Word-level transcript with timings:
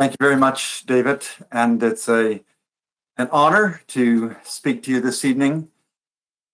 Thank 0.00 0.12
you 0.12 0.16
very 0.18 0.36
much, 0.36 0.86
David. 0.86 1.26
And 1.52 1.82
it's 1.82 2.08
a 2.08 2.42
an 3.18 3.28
honor 3.30 3.82
to 3.88 4.34
speak 4.42 4.82
to 4.84 4.90
you 4.90 4.98
this 4.98 5.26
evening 5.26 5.68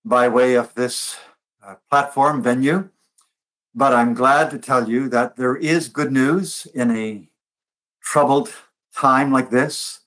by 0.04 0.26
way 0.26 0.54
of 0.54 0.74
this 0.74 1.16
uh, 1.64 1.76
platform 1.88 2.42
venue. 2.42 2.88
But 3.72 3.92
I'm 3.92 4.14
glad 4.14 4.50
to 4.50 4.58
tell 4.58 4.90
you 4.90 5.08
that 5.10 5.36
there 5.36 5.54
is 5.54 5.86
good 5.88 6.10
news 6.10 6.66
in 6.74 6.90
a 6.90 7.28
troubled 8.02 8.52
time 8.92 9.30
like 9.30 9.50
this. 9.50 10.00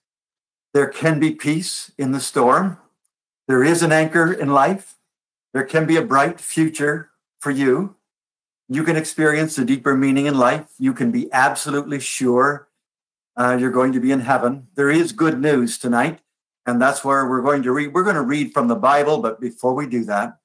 There 0.74 0.88
can 0.88 1.18
be 1.18 1.32
peace 1.32 1.94
in 1.98 2.12
the 2.12 2.20
storm. 2.20 2.78
There 3.48 3.64
is 3.64 3.82
an 3.82 3.94
anchor 3.94 4.34
in 4.34 4.50
life. 4.50 4.98
There 5.54 5.64
can 5.64 5.86
be 5.86 5.96
a 5.96 6.02
bright 6.02 6.42
future 6.42 7.12
for 7.40 7.52
you. 7.52 7.96
You 8.68 8.84
can 8.84 8.98
experience 8.98 9.58
a 9.58 9.64
deeper 9.64 9.96
meaning 9.96 10.26
in 10.26 10.38
life. 10.38 10.74
You 10.78 10.92
can 10.92 11.10
be 11.10 11.32
absolutely 11.32 12.02
sure 12.02 12.68
uh, 13.40 13.58
you're 13.58 13.72
going 13.72 13.94
to 13.94 14.02
be 14.02 14.12
in 14.12 14.20
heaven. 14.20 14.68
There 14.76 14.92
is 14.92 15.14
good 15.14 15.40
news 15.40 15.78
tonight, 15.78 16.20
and 16.66 16.82
that's 16.82 17.06
where 17.06 17.28
we're 17.28 17.42
going 17.42 17.64
to 17.64 17.72
read. 17.72 17.94
We're 17.94 18.04
going 18.04 18.16
to 18.18 18.22
read 18.22 18.54
from 18.54 18.68
the 18.68 18.76
Bible, 18.76 19.20
but 19.20 19.40
before 19.40 19.74
we 19.74 19.88
do 19.88 20.04
that, 20.06 20.38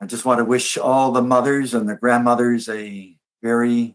I 0.00 0.06
just 0.06 0.24
want 0.24 0.38
to 0.38 0.44
wish 0.44 0.76
all 0.76 1.12
the 1.12 1.22
mothers 1.22 1.74
and 1.74 1.88
the 1.88 1.94
grandmothers 1.94 2.68
a 2.68 3.16
very 3.40 3.94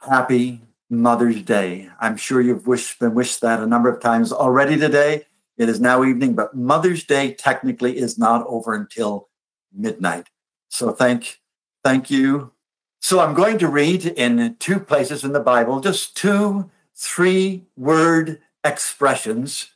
happy 0.00 0.62
Mother's 0.88 1.42
Day. 1.42 1.88
I'm 2.00 2.16
sure 2.16 2.40
you've 2.40 2.68
wished, 2.68 3.00
been 3.00 3.14
wished 3.14 3.40
that 3.40 3.60
a 3.60 3.66
number 3.66 3.88
of 3.88 4.00
times 4.00 4.32
already 4.32 4.76
today. 4.76 5.26
It 5.58 5.68
is 5.68 5.80
now 5.80 6.04
evening, 6.04 6.34
but 6.34 6.54
Mother's 6.54 7.02
Day 7.02 7.34
technically 7.34 7.98
is 7.98 8.16
not 8.16 8.46
over 8.46 8.74
until 8.74 9.28
midnight. 9.74 10.28
So 10.68 10.92
thank, 10.92 11.40
thank 11.82 12.10
you. 12.10 12.52
So 13.00 13.18
I'm 13.18 13.34
going 13.34 13.58
to 13.58 13.68
read 13.68 14.06
in 14.06 14.56
two 14.60 14.78
places 14.78 15.24
in 15.24 15.32
the 15.32 15.40
Bible, 15.40 15.80
just 15.80 16.16
two 16.16 16.70
three 17.02 17.66
word 17.76 18.40
expressions 18.62 19.72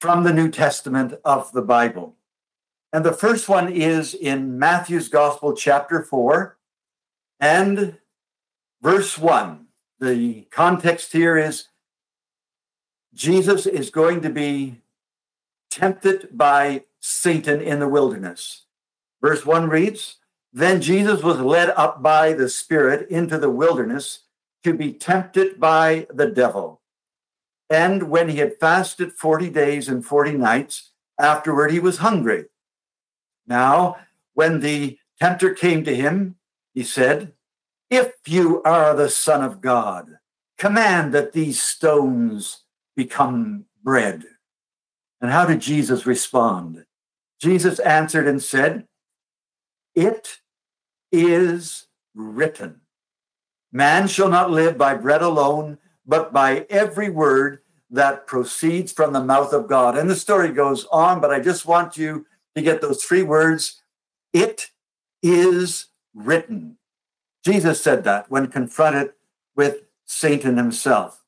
from 0.00 0.24
the 0.24 0.32
New 0.32 0.50
Testament 0.50 1.14
of 1.24 1.52
the 1.52 1.62
Bible. 1.62 2.16
And 2.92 3.04
the 3.04 3.12
first 3.12 3.48
one 3.48 3.72
is 3.72 4.12
in 4.12 4.58
Matthew's 4.58 5.08
Gospel, 5.08 5.54
chapter 5.54 6.02
4, 6.02 6.58
and 7.38 7.98
verse 8.82 9.16
1. 9.16 9.66
The 10.00 10.48
context 10.50 11.12
here 11.12 11.38
is 11.38 11.68
Jesus 13.14 13.64
is 13.64 13.90
going 13.90 14.20
to 14.22 14.30
be 14.30 14.80
tempted 15.70 16.30
by 16.32 16.82
Satan 16.98 17.60
in 17.60 17.78
the 17.78 17.88
wilderness. 17.88 18.64
Verse 19.22 19.46
1 19.46 19.68
reads 19.68 20.16
Then 20.52 20.80
Jesus 20.80 21.22
was 21.22 21.38
led 21.38 21.70
up 21.70 22.02
by 22.02 22.32
the 22.32 22.48
Spirit 22.48 23.08
into 23.10 23.38
the 23.38 23.50
wilderness 23.50 24.22
to 24.66 24.74
be 24.74 24.92
tempted 24.92 25.60
by 25.60 26.08
the 26.12 26.26
devil. 26.26 26.80
And 27.70 28.10
when 28.10 28.28
he 28.28 28.38
had 28.38 28.58
fasted 28.58 29.12
40 29.12 29.48
days 29.48 29.88
and 29.88 30.04
40 30.04 30.32
nights, 30.32 30.90
afterward 31.20 31.70
he 31.70 31.78
was 31.78 31.98
hungry. 31.98 32.46
Now, 33.46 33.94
when 34.34 34.58
the 34.58 34.98
tempter 35.20 35.54
came 35.54 35.84
to 35.84 35.94
him, 35.94 36.34
he 36.74 36.82
said, 36.82 37.32
If 37.90 38.14
you 38.26 38.60
are 38.64 38.92
the 38.92 39.08
Son 39.08 39.44
of 39.44 39.60
God, 39.60 40.18
command 40.58 41.14
that 41.14 41.32
these 41.32 41.62
stones 41.62 42.64
become 42.96 43.66
bread. 43.84 44.24
And 45.20 45.30
how 45.30 45.46
did 45.46 45.60
Jesus 45.60 46.06
respond? 46.06 46.86
Jesus 47.40 47.78
answered 47.78 48.26
and 48.26 48.42
said, 48.42 48.88
It 49.94 50.40
is 51.12 51.86
written. 52.16 52.80
Man 53.76 54.08
shall 54.08 54.30
not 54.30 54.50
live 54.50 54.78
by 54.78 54.94
bread 54.94 55.20
alone, 55.20 55.76
but 56.06 56.32
by 56.32 56.64
every 56.70 57.10
word 57.10 57.58
that 57.90 58.26
proceeds 58.26 58.90
from 58.90 59.12
the 59.12 59.22
mouth 59.22 59.52
of 59.52 59.68
God. 59.68 59.98
And 59.98 60.08
the 60.08 60.16
story 60.16 60.50
goes 60.50 60.86
on, 60.86 61.20
but 61.20 61.30
I 61.30 61.40
just 61.40 61.66
want 61.66 61.98
you 61.98 62.24
to 62.54 62.62
get 62.62 62.80
those 62.80 63.04
three 63.04 63.22
words 63.22 63.82
it 64.32 64.70
is 65.22 65.88
written. 66.14 66.78
Jesus 67.44 67.82
said 67.82 68.04
that 68.04 68.30
when 68.30 68.46
confronted 68.46 69.12
with 69.54 69.82
Satan 70.06 70.56
himself. 70.56 71.22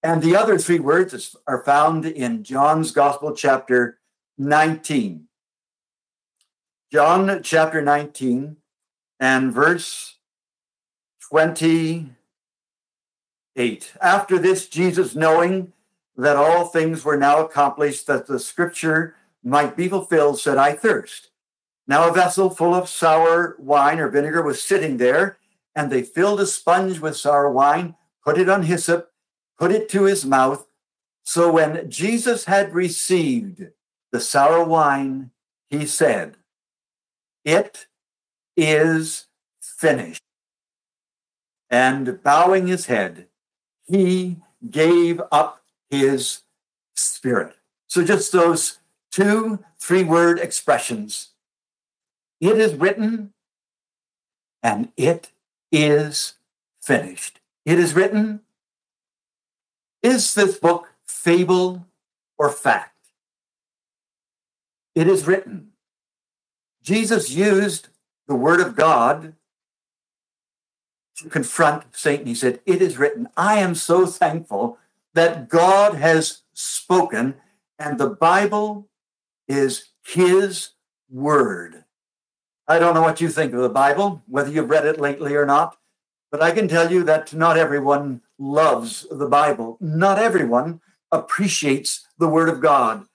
And 0.00 0.22
the 0.22 0.36
other 0.36 0.56
three 0.56 0.78
words 0.78 1.34
are 1.48 1.64
found 1.64 2.06
in 2.06 2.44
John's 2.44 2.92
Gospel, 2.92 3.34
chapter 3.34 3.98
19. 4.38 5.24
John 6.92 7.42
chapter 7.42 7.82
19 7.82 8.56
and 9.18 9.52
verse 9.52 10.17
28. 11.28 13.92
After 14.00 14.38
this, 14.38 14.66
Jesus, 14.66 15.14
knowing 15.14 15.74
that 16.16 16.36
all 16.36 16.66
things 16.66 17.04
were 17.04 17.18
now 17.18 17.44
accomplished, 17.44 18.06
that 18.06 18.26
the 18.26 18.38
scripture 18.38 19.14
might 19.44 19.76
be 19.76 19.88
fulfilled, 19.88 20.40
said, 20.40 20.56
I 20.56 20.72
thirst. 20.72 21.28
Now 21.86 22.08
a 22.08 22.12
vessel 22.12 22.50
full 22.50 22.74
of 22.74 22.88
sour 22.88 23.56
wine 23.58 23.98
or 23.98 24.08
vinegar 24.08 24.42
was 24.42 24.62
sitting 24.62 24.96
there, 24.96 25.38
and 25.74 25.92
they 25.92 26.02
filled 26.02 26.40
a 26.40 26.46
sponge 26.46 26.98
with 26.98 27.16
sour 27.16 27.50
wine, 27.50 27.94
put 28.24 28.38
it 28.38 28.48
on 28.48 28.62
hyssop, 28.62 29.10
put 29.58 29.70
it 29.70 29.90
to 29.90 30.04
his 30.04 30.24
mouth. 30.24 30.66
So 31.24 31.52
when 31.52 31.90
Jesus 31.90 32.46
had 32.46 32.72
received 32.72 33.68
the 34.12 34.20
sour 34.20 34.64
wine, 34.64 35.30
he 35.68 35.84
said, 35.84 36.38
It 37.44 37.86
is 38.56 39.26
finished 39.60 40.22
and 41.70 42.22
bowing 42.22 42.66
his 42.66 42.86
head, 42.86 43.26
he 43.86 44.36
gave 44.70 45.20
up 45.30 45.62
his 45.90 46.42
spirit. 46.94 47.56
So 47.86 48.04
just 48.04 48.32
those 48.32 48.78
two 49.10 49.64
three 49.78 50.04
word 50.04 50.38
expressions. 50.38 51.30
It 52.40 52.58
is 52.58 52.74
written 52.74 53.32
and 54.62 54.92
it 54.96 55.30
is 55.72 56.34
finished. 56.80 57.40
It 57.64 57.78
is 57.78 57.94
written. 57.94 58.40
Is 60.02 60.34
this 60.34 60.58
book 60.58 60.88
fable 61.06 61.86
or 62.38 62.50
fact? 62.50 62.94
It 64.94 65.08
is 65.08 65.26
written. 65.26 65.72
Jesus 66.82 67.30
used 67.30 67.88
the 68.26 68.34
word 68.34 68.60
of 68.60 68.76
God 68.76 69.34
confront 71.30 71.84
Satan. 71.92 72.26
He 72.26 72.34
said, 72.34 72.60
It 72.66 72.82
is 72.82 72.98
written. 72.98 73.28
I 73.36 73.58
am 73.58 73.74
so 73.74 74.06
thankful 74.06 74.78
that 75.14 75.48
God 75.48 75.94
has 75.94 76.42
spoken, 76.52 77.34
and 77.78 77.98
the 77.98 78.10
Bible 78.10 78.88
is 79.46 79.90
his 80.04 80.70
word. 81.10 81.84
I 82.66 82.78
don't 82.78 82.94
know 82.94 83.02
what 83.02 83.20
you 83.20 83.28
think 83.28 83.54
of 83.54 83.62
the 83.62 83.68
Bible, 83.68 84.22
whether 84.26 84.50
you've 84.50 84.70
read 84.70 84.86
it 84.86 85.00
lately 85.00 85.34
or 85.34 85.46
not, 85.46 85.76
but 86.30 86.42
I 86.42 86.50
can 86.50 86.68
tell 86.68 86.92
you 86.92 87.02
that 87.04 87.32
not 87.32 87.56
everyone 87.56 88.20
loves 88.38 89.06
the 89.10 89.26
Bible. 89.26 89.78
Not 89.80 90.18
everyone 90.18 90.80
appreciates 91.10 92.06
the 92.18 92.28
Word 92.28 92.48
of 92.48 92.60
God. 92.60 93.06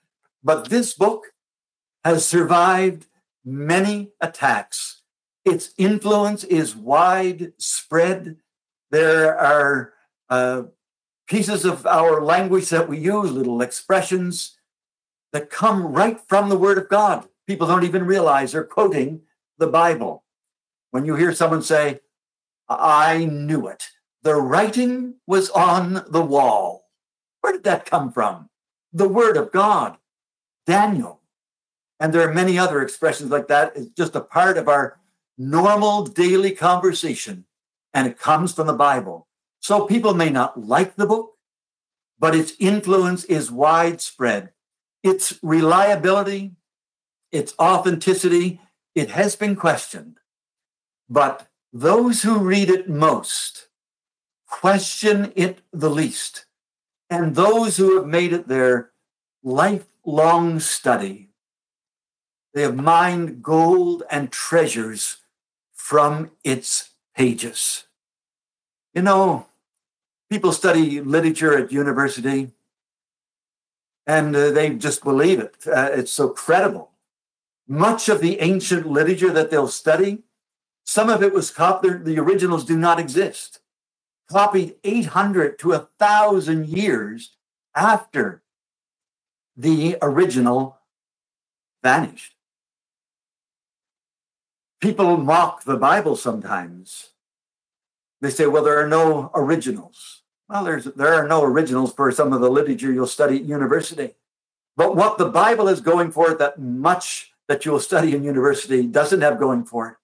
But 0.42 0.68
this 0.68 0.94
book 0.94 1.26
has 2.04 2.26
survived 2.26 3.06
many 3.44 4.10
attacks 4.20 4.93
its 5.44 5.74
influence 5.76 6.44
is 6.44 6.74
widespread. 6.74 8.36
There 8.90 9.38
are 9.38 9.92
uh, 10.30 10.62
pieces 11.26 11.64
of 11.64 11.86
our 11.86 12.22
language 12.22 12.70
that 12.70 12.88
we 12.88 12.98
use, 12.98 13.30
little 13.30 13.60
expressions 13.60 14.56
that 15.32 15.50
come 15.50 15.86
right 15.86 16.20
from 16.28 16.48
the 16.48 16.58
Word 16.58 16.78
of 16.78 16.88
God. 16.88 17.28
People 17.46 17.66
don't 17.66 17.84
even 17.84 18.06
realize 18.06 18.52
they're 18.52 18.64
quoting 18.64 19.22
the 19.58 19.66
Bible. 19.66 20.24
When 20.90 21.04
you 21.04 21.16
hear 21.16 21.34
someone 21.34 21.62
say, 21.62 22.00
I 22.68 23.26
knew 23.26 23.66
it, 23.68 23.88
the 24.22 24.36
writing 24.36 25.16
was 25.26 25.50
on 25.50 26.04
the 26.08 26.22
wall. 26.22 26.88
Where 27.40 27.52
did 27.52 27.64
that 27.64 27.84
come 27.84 28.10
from? 28.10 28.48
The 28.92 29.08
Word 29.08 29.36
of 29.36 29.52
God, 29.52 29.98
Daniel. 30.66 31.20
And 32.00 32.12
there 32.12 32.26
are 32.26 32.32
many 32.32 32.58
other 32.58 32.80
expressions 32.80 33.30
like 33.30 33.48
that. 33.48 33.72
It's 33.76 33.90
just 33.90 34.16
a 34.16 34.20
part 34.20 34.56
of 34.56 34.68
our 34.68 34.98
normal 35.36 36.04
daily 36.04 36.52
conversation, 36.52 37.44
and 37.92 38.06
it 38.06 38.18
comes 38.18 38.52
from 38.52 38.66
the 38.66 38.72
Bible. 38.72 39.26
So 39.60 39.86
people 39.86 40.14
may 40.14 40.30
not 40.30 40.60
like 40.60 40.96
the 40.96 41.06
book, 41.06 41.34
but 42.18 42.34
its 42.34 42.52
influence 42.58 43.24
is 43.24 43.50
widespread. 43.50 44.50
Its 45.02 45.38
reliability, 45.42 46.52
its 47.32 47.54
authenticity, 47.58 48.60
it 48.94 49.10
has 49.10 49.36
been 49.36 49.56
questioned. 49.56 50.18
But 51.08 51.48
those 51.72 52.22
who 52.22 52.38
read 52.38 52.70
it 52.70 52.88
most 52.88 53.68
question 54.46 55.32
it 55.34 55.60
the 55.72 55.90
least. 55.90 56.46
And 57.10 57.34
those 57.34 57.76
who 57.76 57.96
have 57.96 58.06
made 58.06 58.32
it 58.32 58.48
their 58.48 58.90
lifelong 59.42 60.60
study, 60.60 61.30
they 62.54 62.62
have 62.62 62.76
mined 62.76 63.42
gold 63.42 64.04
and 64.10 64.30
treasures 64.30 65.18
from 65.84 66.30
its 66.44 66.90
pages. 67.14 67.84
You 68.94 69.02
know, 69.02 69.46
People 70.30 70.52
study 70.52 71.00
literature 71.00 71.56
at 71.56 71.70
university 71.70 72.50
and 74.06 74.34
uh, 74.34 74.50
they 74.50 74.70
just 74.74 75.04
believe 75.04 75.38
it. 75.38 75.54
Uh, 75.66 75.90
it's 75.92 76.12
so 76.12 76.28
credible. 76.30 76.90
Much 77.68 78.08
of 78.08 78.20
the 78.20 78.40
ancient 78.40 78.86
literature 78.86 79.32
that 79.32 79.50
they'll 79.50 79.68
study, 79.68 80.24
some 80.84 81.08
of 81.08 81.22
it 81.22 81.32
was 81.32 81.50
copied, 81.50 82.04
the 82.04 82.18
originals 82.18 82.64
do 82.64 82.76
not 82.76 82.98
exist, 82.98 83.60
copied 84.28 84.74
800 84.84 85.58
to 85.60 85.68
1,000 85.68 86.68
years 86.68 87.36
after 87.74 88.42
the 89.56 89.96
original 90.02 90.78
vanished. 91.82 92.33
People 94.80 95.16
mock 95.16 95.64
the 95.64 95.76
Bible 95.76 96.16
sometimes. 96.16 97.10
They 98.20 98.30
say, 98.30 98.46
well, 98.46 98.64
there 98.64 98.78
are 98.78 98.88
no 98.88 99.30
originals. 99.34 100.22
Well, 100.48 100.64
there's, 100.64 100.84
there 100.84 101.14
are 101.14 101.26
no 101.26 101.42
originals 101.42 101.94
for 101.94 102.10
some 102.12 102.32
of 102.32 102.40
the 102.40 102.50
literature 102.50 102.92
you'll 102.92 103.06
study 103.06 103.36
at 103.36 103.44
university. 103.44 104.14
But 104.76 104.96
what 104.96 105.18
the 105.18 105.28
Bible 105.28 105.68
is 105.68 105.80
going 105.80 106.10
for, 106.10 106.34
that 106.34 106.60
much 106.60 107.32
that 107.48 107.64
you'll 107.64 107.80
study 107.80 108.14
in 108.14 108.24
university 108.24 108.86
doesn't 108.86 109.20
have 109.20 109.38
going 109.38 109.64
for 109.64 109.88
it. 109.88 109.96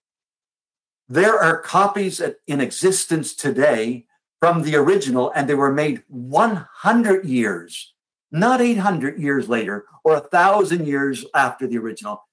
There 1.09 1.39
are 1.39 1.61
copies 1.61 2.23
in 2.47 2.61
existence 2.61 3.35
today 3.35 4.07
from 4.39 4.63
the 4.63 4.77
original, 4.77 5.33
and 5.35 5.49
they 5.49 5.55
were 5.55 5.73
made 5.73 6.03
100 6.09 7.25
years, 7.25 7.95
not 8.31 8.61
800 8.61 9.19
years 9.19 9.49
later 9.49 9.87
or 10.05 10.15
a 10.15 10.21
thousand 10.21 10.87
years 10.87 11.25
after 11.35 11.67
the 11.67 11.79
original. 11.79 12.25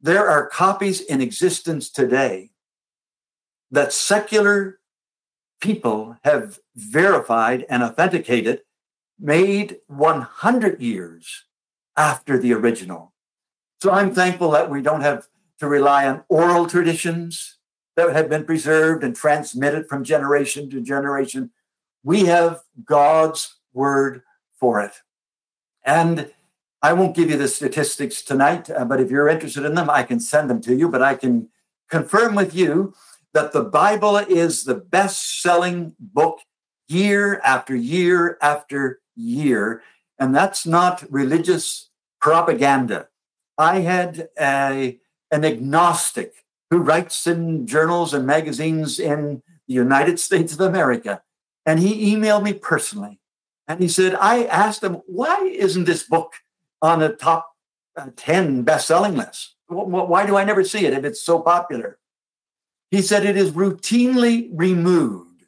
There 0.00 0.28
are 0.28 0.48
copies 0.48 1.00
in 1.00 1.20
existence 1.20 1.90
today 1.90 2.50
that 3.70 3.92
secular 3.92 4.78
people 5.60 6.16
have 6.24 6.58
verified 6.74 7.64
and 7.68 7.82
authenticated, 7.82 8.60
made 9.18 9.78
100 9.86 10.80
years 10.80 11.44
after 11.96 12.38
the 12.38 12.52
original. 12.52 13.12
So 13.82 13.90
I'm 13.90 14.14
thankful 14.14 14.50
that 14.50 14.70
we 14.70 14.82
don't 14.82 15.00
have 15.00 15.26
to 15.58 15.66
rely 15.66 16.06
on 16.06 16.24
oral 16.28 16.66
traditions 16.66 17.58
that 17.96 18.14
have 18.14 18.28
been 18.28 18.44
preserved 18.44 19.02
and 19.02 19.16
transmitted 19.16 19.88
from 19.88 20.04
generation 20.04 20.68
to 20.70 20.80
generation. 20.80 21.50
We 22.04 22.26
have 22.26 22.60
God's 22.84 23.56
word 23.72 24.22
for 24.60 24.80
it. 24.80 24.92
And 25.84 26.30
I 26.86 26.92
won't 26.92 27.16
give 27.16 27.30
you 27.30 27.36
the 27.36 27.48
statistics 27.48 28.22
tonight, 28.22 28.70
uh, 28.70 28.84
but 28.84 29.00
if 29.00 29.10
you're 29.10 29.28
interested 29.28 29.64
in 29.64 29.74
them, 29.74 29.90
I 29.90 30.04
can 30.04 30.20
send 30.20 30.48
them 30.48 30.60
to 30.60 30.72
you. 30.72 30.88
But 30.88 31.02
I 31.02 31.16
can 31.16 31.48
confirm 31.90 32.36
with 32.36 32.54
you 32.54 32.94
that 33.34 33.50
the 33.50 33.64
Bible 33.64 34.16
is 34.18 34.62
the 34.62 34.76
best 34.76 35.42
selling 35.42 35.96
book 35.98 36.38
year 36.86 37.40
after 37.42 37.74
year 37.74 38.38
after 38.40 39.00
year. 39.16 39.82
And 40.20 40.32
that's 40.32 40.64
not 40.64 41.04
religious 41.10 41.90
propaganda. 42.20 43.08
I 43.58 43.80
had 43.80 44.28
a, 44.38 45.00
an 45.32 45.44
agnostic 45.44 46.34
who 46.70 46.78
writes 46.78 47.26
in 47.26 47.66
journals 47.66 48.14
and 48.14 48.24
magazines 48.24 49.00
in 49.00 49.42
the 49.66 49.74
United 49.74 50.20
States 50.20 50.52
of 50.52 50.60
America. 50.60 51.20
And 51.64 51.80
he 51.80 52.14
emailed 52.14 52.44
me 52.44 52.52
personally. 52.52 53.18
And 53.66 53.80
he 53.80 53.88
said, 53.88 54.14
I 54.14 54.44
asked 54.44 54.84
him, 54.84 55.02
why 55.06 55.50
isn't 55.52 55.86
this 55.86 56.04
book 56.04 56.34
on 56.82 57.00
the 57.00 57.10
top 57.10 57.52
uh, 57.96 58.08
10 58.16 58.62
best 58.62 58.86
selling 58.86 59.16
list? 59.16 59.54
Why 59.68 60.26
do 60.26 60.36
I 60.36 60.44
never 60.44 60.62
see 60.62 60.86
it 60.86 60.92
if 60.92 61.04
it's 61.04 61.22
so 61.22 61.40
popular? 61.40 61.98
He 62.90 63.02
said 63.02 63.24
it 63.24 63.36
is 63.36 63.50
routinely 63.50 64.48
removed 64.52 65.46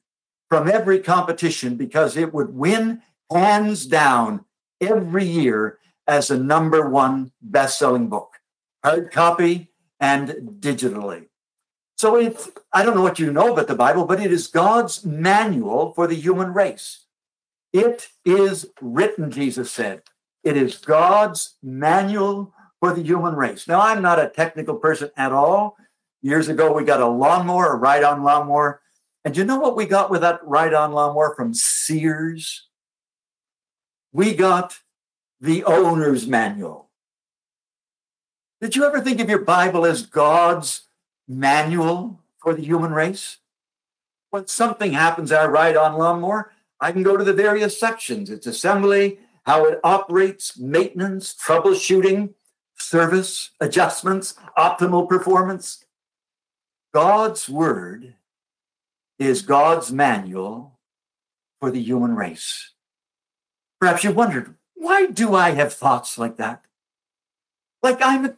from 0.48 0.68
every 0.68 0.98
competition 0.98 1.76
because 1.76 2.16
it 2.16 2.34
would 2.34 2.54
win 2.54 3.02
hands 3.30 3.86
down 3.86 4.44
every 4.80 5.24
year 5.24 5.78
as 6.06 6.30
a 6.30 6.38
number 6.38 6.88
one 6.88 7.32
best 7.40 7.78
selling 7.78 8.08
book, 8.08 8.34
hard 8.82 9.12
copy 9.12 9.70
and 10.00 10.28
digitally. 10.60 11.26
So 11.96 12.16
it's, 12.16 12.48
I 12.72 12.84
don't 12.84 12.94
know 12.94 13.02
what 13.02 13.18
you 13.18 13.32
know 13.32 13.52
about 13.52 13.66
the 13.66 13.74
Bible, 13.74 14.04
but 14.04 14.20
it 14.20 14.32
is 14.32 14.46
God's 14.46 15.04
manual 15.04 15.92
for 15.92 16.06
the 16.06 16.14
human 16.14 16.54
race. 16.54 17.06
It 17.72 18.08
is 18.24 18.66
written, 18.80 19.30
Jesus 19.30 19.70
said. 19.70 20.02
It 20.48 20.56
is 20.56 20.78
God's 20.78 21.56
manual 21.62 22.54
for 22.80 22.94
the 22.94 23.02
human 23.02 23.34
race. 23.34 23.68
Now, 23.68 23.82
I'm 23.82 24.00
not 24.00 24.18
a 24.18 24.30
technical 24.30 24.76
person 24.76 25.10
at 25.14 25.30
all. 25.30 25.76
Years 26.22 26.48
ago, 26.48 26.72
we 26.72 26.84
got 26.84 27.02
a 27.02 27.06
lawnmower, 27.06 27.74
a 27.74 27.76
ride 27.76 28.02
on 28.02 28.22
lawnmower. 28.22 28.80
And 29.26 29.36
you 29.36 29.44
know 29.44 29.58
what 29.58 29.76
we 29.76 29.84
got 29.84 30.10
with 30.10 30.22
that 30.22 30.40
ride 30.42 30.72
on 30.72 30.92
lawnmower 30.92 31.34
from 31.34 31.52
Sears? 31.52 32.66
We 34.10 34.32
got 34.32 34.78
the 35.38 35.64
owner's 35.64 36.26
manual. 36.26 36.88
Did 38.62 38.74
you 38.74 38.86
ever 38.86 39.02
think 39.02 39.20
of 39.20 39.28
your 39.28 39.42
Bible 39.42 39.84
as 39.84 40.06
God's 40.06 40.84
manual 41.28 42.22
for 42.42 42.54
the 42.54 42.64
human 42.64 42.92
race? 42.92 43.36
When 44.30 44.46
something 44.46 44.92
happens, 44.92 45.30
I 45.30 45.44
ride 45.44 45.76
on 45.76 45.98
lawnmower, 45.98 46.52
I 46.80 46.92
can 46.92 47.02
go 47.02 47.18
to 47.18 47.24
the 47.24 47.34
various 47.34 47.78
sections 47.78 48.30
its 48.30 48.46
assembly, 48.46 49.18
how 49.48 49.64
it 49.64 49.80
operates, 49.82 50.58
maintenance, 50.58 51.34
troubleshooting, 51.34 52.34
service, 52.76 53.50
adjustments, 53.58 54.34
optimal 54.58 55.08
performance. 55.08 55.86
God's 56.92 57.48
word 57.48 58.14
is 59.18 59.40
God's 59.40 59.90
manual 59.90 60.78
for 61.60 61.70
the 61.70 61.80
human 61.80 62.14
race. 62.14 62.72
Perhaps 63.80 64.04
you 64.04 64.12
wondered, 64.12 64.54
why 64.74 65.06
do 65.06 65.34
I 65.34 65.52
have 65.52 65.72
thoughts 65.72 66.18
like 66.18 66.36
that? 66.36 66.62
Like 67.82 68.00
I'm 68.02 68.26
a, 68.26 68.34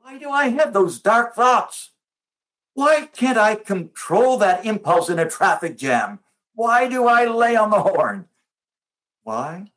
why 0.00 0.16
do 0.16 0.30
I 0.30 0.48
have 0.48 0.72
those 0.72 0.98
dark 0.98 1.34
thoughts? 1.34 1.90
Why 2.72 3.10
can't 3.12 3.36
I 3.36 3.54
control 3.54 4.38
that 4.38 4.64
impulse 4.64 5.10
in 5.10 5.18
a 5.18 5.28
traffic 5.28 5.76
jam? 5.76 6.20
Why 6.54 6.88
do 6.88 7.06
I 7.06 7.26
lay 7.26 7.54
on 7.54 7.68
the 7.68 7.82
horn? 7.82 8.28
Why? 9.22 9.72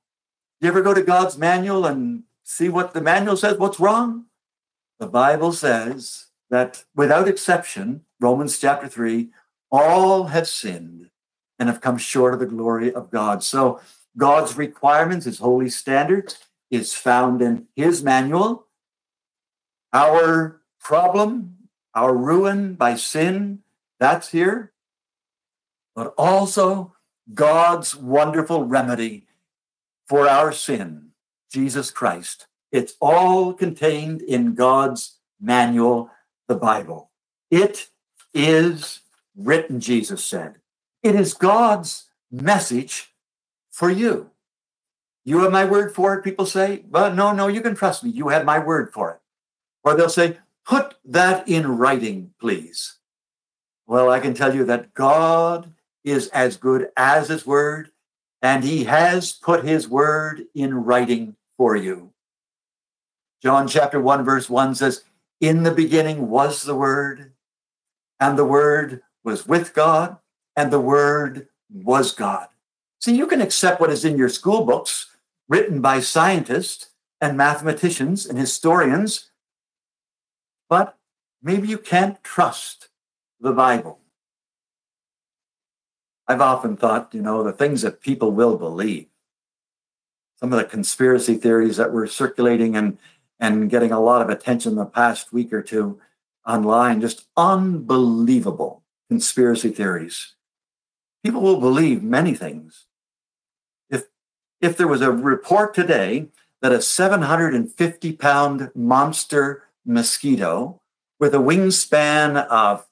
You 0.62 0.70
ever 0.70 0.82
go 0.82 0.94
to 0.94 1.02
God's 1.02 1.38
manual 1.38 1.86
and 1.86 2.24
see 2.44 2.70
what 2.70 2.94
the 2.94 3.02
manual 3.02 3.38
says? 3.38 3.58
What's 3.58 3.80
wrong? 3.80 4.26
The 5.00 5.08
Bible 5.08 5.54
says 5.54 6.28
that 6.50 6.84
without 6.96 7.28
exception, 7.28 8.02
Romans 8.20 8.60
chapter 8.60 8.88
3, 8.88 9.30
all 9.72 10.26
have 10.26 10.48
sinned 10.48 11.10
and 11.58 11.70
have 11.70 11.82
come 11.82 11.98
short 11.98 12.34
of 12.34 12.40
the 12.40 12.46
glory 12.46 12.94
of 12.94 13.12
God. 13.12 13.44
So 13.44 13.80
God's 14.18 14.58
requirements, 14.58 15.26
his 15.26 15.40
holy 15.40 15.70
standards, 15.70 16.38
is 16.70 16.94
found 16.94 17.42
in 17.42 17.68
his 17.76 18.04
manual. 18.04 18.68
Our 19.94 20.62
problem, 20.80 21.70
our 21.96 22.16
ruin 22.16 22.74
by 22.74 22.96
sin, 22.96 23.60
that's 24.00 24.30
here 24.30 24.74
but 26.00 26.14
also 26.18 26.96
God's 27.34 27.94
wonderful 27.94 28.64
remedy 28.64 29.28
for 30.10 30.28
our 30.28 30.52
sin, 30.52 31.12
Jesus 31.52 31.92
Christ. 31.92 32.48
It's 32.72 32.96
all 33.00 33.54
contained 33.54 34.24
in 34.24 34.56
God's 34.56 35.20
manual, 35.40 36.10
the 36.48 36.56
Bible. 36.56 37.12
It 37.52 37.90
is 38.34 39.02
written, 39.38 39.80
Jesus 39.80 40.26
said. 40.26 40.56
It 41.04 41.16
is 41.16 41.34
God's 41.34 42.06
message 42.32 43.14
for 43.72 43.90
you. 43.90 44.32
You 45.24 45.40
have 45.42 45.52
my 45.52 45.66
word 45.66 45.94
for 45.94 46.16
it, 46.16 46.24
people 46.24 46.46
say. 46.46 46.84
But 46.90 47.14
no, 47.14 47.32
no, 47.32 47.48
you 47.48 47.62
can 47.62 47.76
trust 47.76 48.04
me. 48.04 48.10
You 48.10 48.30
have 48.30 48.46
my 48.46 48.60
word 48.60 48.92
for 48.92 49.12
it. 49.12 49.20
Or 49.84 49.96
they'll 49.96 50.10
say, 50.10 50.38
put 50.66 50.96
that 51.06 51.48
in 51.48 51.78
writing, 51.78 52.34
please. 52.40 52.98
Well, 53.86 54.10
I 54.10 54.20
can 54.20 54.34
tell 54.34 54.56
you 54.56 54.66
that 54.66 54.94
God 54.94 55.74
is 56.04 56.28
as 56.30 56.58
good 56.58 56.90
as 56.98 57.30
his 57.30 57.46
word, 57.46 57.92
and 58.42 58.64
he 58.64 58.86
has 58.86 59.32
put 59.32 59.66
his 59.66 59.88
word 59.88 60.46
in 60.56 60.74
writing 60.74 61.36
for 61.58 61.76
you. 61.76 62.12
John 63.42 63.68
chapter 63.68 64.00
1, 64.00 64.24
verse 64.24 64.50
1 64.50 64.76
says, 64.76 65.04
In 65.40 65.64
the 65.64 65.72
beginning 65.72 66.30
was 66.30 66.64
the 66.64 66.76
word, 66.76 67.34
and 68.20 68.38
the 68.38 68.46
word 68.46 69.02
was 69.24 69.48
with 69.48 69.74
God, 69.74 70.18
and 70.56 70.72
the 70.72 70.80
word 70.80 71.48
was 71.72 72.14
God. 72.14 72.48
See, 73.00 73.16
you 73.16 73.28
can 73.28 73.42
accept 73.42 73.80
what 73.80 73.92
is 73.92 74.04
in 74.04 74.18
your 74.18 74.30
school 74.30 74.66
books 74.66 75.08
written 75.48 75.82
by 75.82 76.00
scientists 76.00 76.90
and 77.22 77.38
mathematicians 77.38 78.26
and 78.26 78.38
historians, 78.38 79.32
but 80.70 80.98
maybe 81.42 81.68
you 81.68 81.78
can't 81.78 82.24
trust 82.24 82.90
the 83.40 83.54
Bible. 83.54 83.99
I've 86.30 86.42
often 86.42 86.78
thought, 86.78 87.10
you 87.14 87.24
know, 87.24 87.44
the 87.44 87.52
things 87.52 87.82
that 87.82 88.02
people 88.02 88.32
will 88.32 88.56
believe, 88.56 89.08
some 90.40 90.54
of 90.54 90.60
the 90.60 90.66
conspiracy 90.66 91.36
theories 91.36 91.78
that 91.78 91.92
were 91.92 92.06
circulating 92.06 92.78
and 92.78 93.00
and 93.40 93.70
getting 93.70 93.92
a 93.92 94.00
lot 94.00 94.22
of 94.22 94.30
attention 94.30 94.76
the 94.76 94.86
past 94.86 95.34
week 95.34 95.52
or 95.54 95.64
two 95.64 96.00
online, 96.46 97.02
just 97.02 97.26
unbelievable 97.38 98.84
conspiracy 99.10 99.70
theories. 99.70 100.36
people 101.24 101.42
will 101.42 101.60
believe 101.60 102.04
many 102.04 102.34
things. 102.34 102.86
If, 103.90 104.04
if 104.62 104.78
there 104.78 104.88
was 104.88 105.02
a 105.02 105.12
report 105.12 105.74
today 105.74 106.28
that 106.62 106.72
a 106.72 106.82
750 106.82 108.14
pound 108.14 108.72
monster 108.76 109.64
mosquito 109.86 110.82
with 111.20 111.34
a 111.34 111.40
wingspan 111.40 112.46
of 112.48 112.86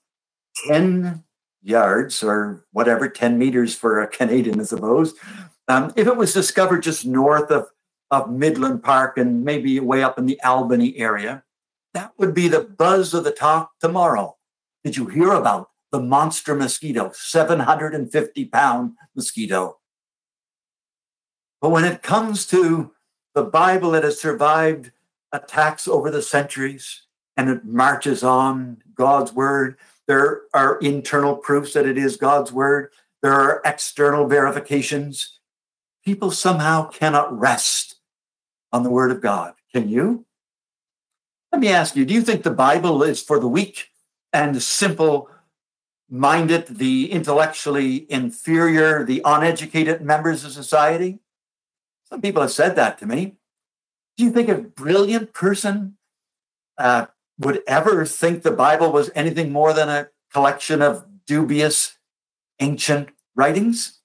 10 0.68 1.24
yards 1.62 2.24
or 2.24 2.66
whatever, 2.72 3.10
10 3.10 3.38
meters 3.38 3.76
for 3.76 4.02
a 4.02 4.08
Canadian, 4.18 4.60
I 4.60 4.64
suppose, 4.64 5.14
um, 5.68 5.94
if 5.96 6.08
it 6.08 6.16
was 6.16 6.34
discovered 6.34 6.84
just 6.84 7.06
north 7.06 7.52
of, 7.52 7.68
of 8.10 8.32
Midland 8.32 8.84
Park 8.84 9.18
and 9.18 9.44
maybe 9.44 9.80
way 9.80 10.02
up 10.02 10.18
in 10.18 10.26
the 10.26 10.42
Albany 10.42 10.98
area, 10.98 11.44
that 11.94 12.14
would 12.18 12.34
be 12.34 12.48
the 12.48 12.62
buzz 12.62 13.14
of 13.14 13.24
the 13.24 13.32
talk 13.32 13.72
tomorrow. 13.82 14.38
Did 14.84 14.96
you 14.96 15.08
hear 15.08 15.34
about 15.34 15.70
the 15.92 16.00
monster 16.00 16.56
mosquito, 16.56 17.12
750 17.14 18.46
pound 18.46 18.94
mosquito? 19.16 19.80
But 21.60 21.70
when 21.70 21.84
it 21.84 22.04
comes 22.04 22.46
to 22.48 22.92
the 23.34 23.44
Bible 23.44 23.92
that 23.92 24.04
has 24.04 24.22
survived 24.22 24.92
attacks 25.32 25.88
over 25.88 26.10
the 26.10 26.22
centuries 26.22 27.04
and 27.36 27.50
it 27.50 27.66
marches 27.66 28.24
on 28.24 28.78
God's 28.96 29.34
word, 29.34 29.78
there 30.08 30.44
are 30.54 30.80
internal 30.80 31.36
proofs 31.36 31.74
that 31.74 31.86
it 31.86 31.98
is 31.98 32.16
God's 32.18 32.52
word. 32.52 32.92
There 33.22 33.34
are 33.34 33.62
external 33.66 34.28
verifications. 34.28 35.40
People 36.06 36.32
somehow 36.32 36.88
cannot 36.88 37.38
rest 37.38 37.96
on 38.72 38.84
the 38.84 38.90
word 38.90 39.12
of 39.12 39.22
God. 39.22 39.54
Can 39.74 39.90
you? 39.90 40.26
Let 41.52 41.62
me 41.62 41.70
ask 41.70 41.96
you 41.96 42.06
do 42.06 42.14
you 42.14 42.22
think 42.22 42.44
the 42.44 42.52
Bible 42.52 43.04
is 43.04 43.22
for 43.22 43.40
the 43.40 43.48
weak 43.48 43.90
and 44.32 44.62
simple 44.62 45.30
minded, 46.10 46.68
the 46.68 47.12
intellectually 47.12 48.10
inferior, 48.10 49.04
the 49.04 49.22
uneducated 49.26 50.02
members 50.02 50.46
of 50.46 50.52
society? 50.52 51.20
Some 52.06 52.22
people 52.22 52.42
have 52.42 52.52
said 52.52 52.76
that 52.78 52.98
to 53.00 53.06
me. 53.06 53.36
Do 54.16 54.24
you 54.24 54.32
think 54.32 54.48
a 54.50 54.56
brilliant 54.56 55.34
person 55.34 55.98
uh, 56.78 57.08
would 57.40 57.62
ever 57.68 58.06
think 58.06 58.44
the 58.44 58.52
Bible 58.52 58.92
was 58.92 59.12
anything 59.14 59.52
more 59.52 59.74
than 59.74 59.90
a 59.90 60.10
collection 60.34 60.82
of 60.82 61.06
dubious 61.26 61.98
ancient 62.60 63.10
writings? 63.36 64.00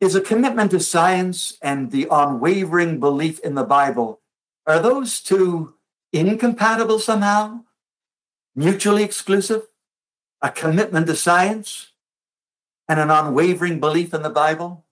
Is 0.00 0.14
a 0.14 0.20
commitment 0.20 0.70
to 0.72 0.80
science 0.80 1.56
and 1.62 1.90
the 1.90 2.08
unwavering 2.10 2.98
belief 2.98 3.38
in 3.40 3.54
the 3.54 3.64
Bible, 3.64 4.20
are 4.66 4.80
those 4.80 5.20
two 5.20 5.74
incompatible 6.12 6.98
somehow? 6.98 7.60
Mutually 8.56 9.02
exclusive? 9.02 9.62
A 10.40 10.50
commitment 10.50 11.06
to 11.06 11.14
science 11.14 11.92
and 12.88 12.98
an 12.98 13.10
unwavering 13.10 13.78
belief 13.78 14.12
in 14.12 14.22
the 14.22 14.30
Bible? 14.30 14.84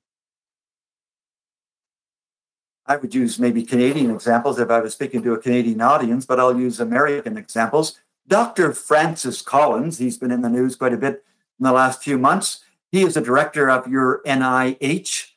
I 2.90 2.97
would 2.97 3.14
use 3.14 3.38
maybe 3.38 3.62
Canadian 3.62 4.11
examples 4.11 4.59
if 4.59 4.68
I 4.68 4.80
was 4.80 4.94
speaking 4.94 5.23
to 5.23 5.32
a 5.32 5.38
Canadian 5.38 5.80
audience, 5.80 6.26
but 6.26 6.40
I'll 6.40 6.59
use 6.59 6.80
American 6.80 7.37
examples. 7.37 8.00
Dr. 8.26 8.73
Francis 8.73 9.42
Collins, 9.42 9.99
he's 9.99 10.18
been 10.18 10.32
in 10.32 10.42
the 10.42 10.49
news 10.49 10.75
quite 10.75 10.92
a 10.92 10.97
bit 10.97 11.25
in 11.61 11.64
the 11.64 11.70
last 11.70 12.02
few 12.02 12.18
months. 12.18 12.64
He 12.90 13.02
is 13.02 13.14
the 13.14 13.20
director 13.20 13.70
of 13.70 13.87
your 13.87 14.23
NIH. 14.26 15.28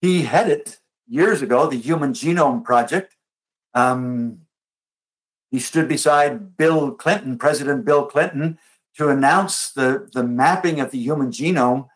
He 0.00 0.22
headed 0.22 0.76
years 1.06 1.42
ago 1.42 1.66
the 1.66 1.76
Human 1.76 2.14
Genome 2.14 2.64
Project. 2.64 3.14
Um, 3.74 4.46
he 5.50 5.58
stood 5.58 5.88
beside 5.88 6.56
Bill 6.56 6.92
Clinton, 6.92 7.36
President 7.36 7.84
Bill 7.84 8.06
Clinton, 8.06 8.58
to 8.96 9.10
announce 9.10 9.70
the, 9.70 10.08
the 10.14 10.22
mapping 10.22 10.80
of 10.80 10.92
the 10.92 10.98
human 10.98 11.30
genome 11.30 11.88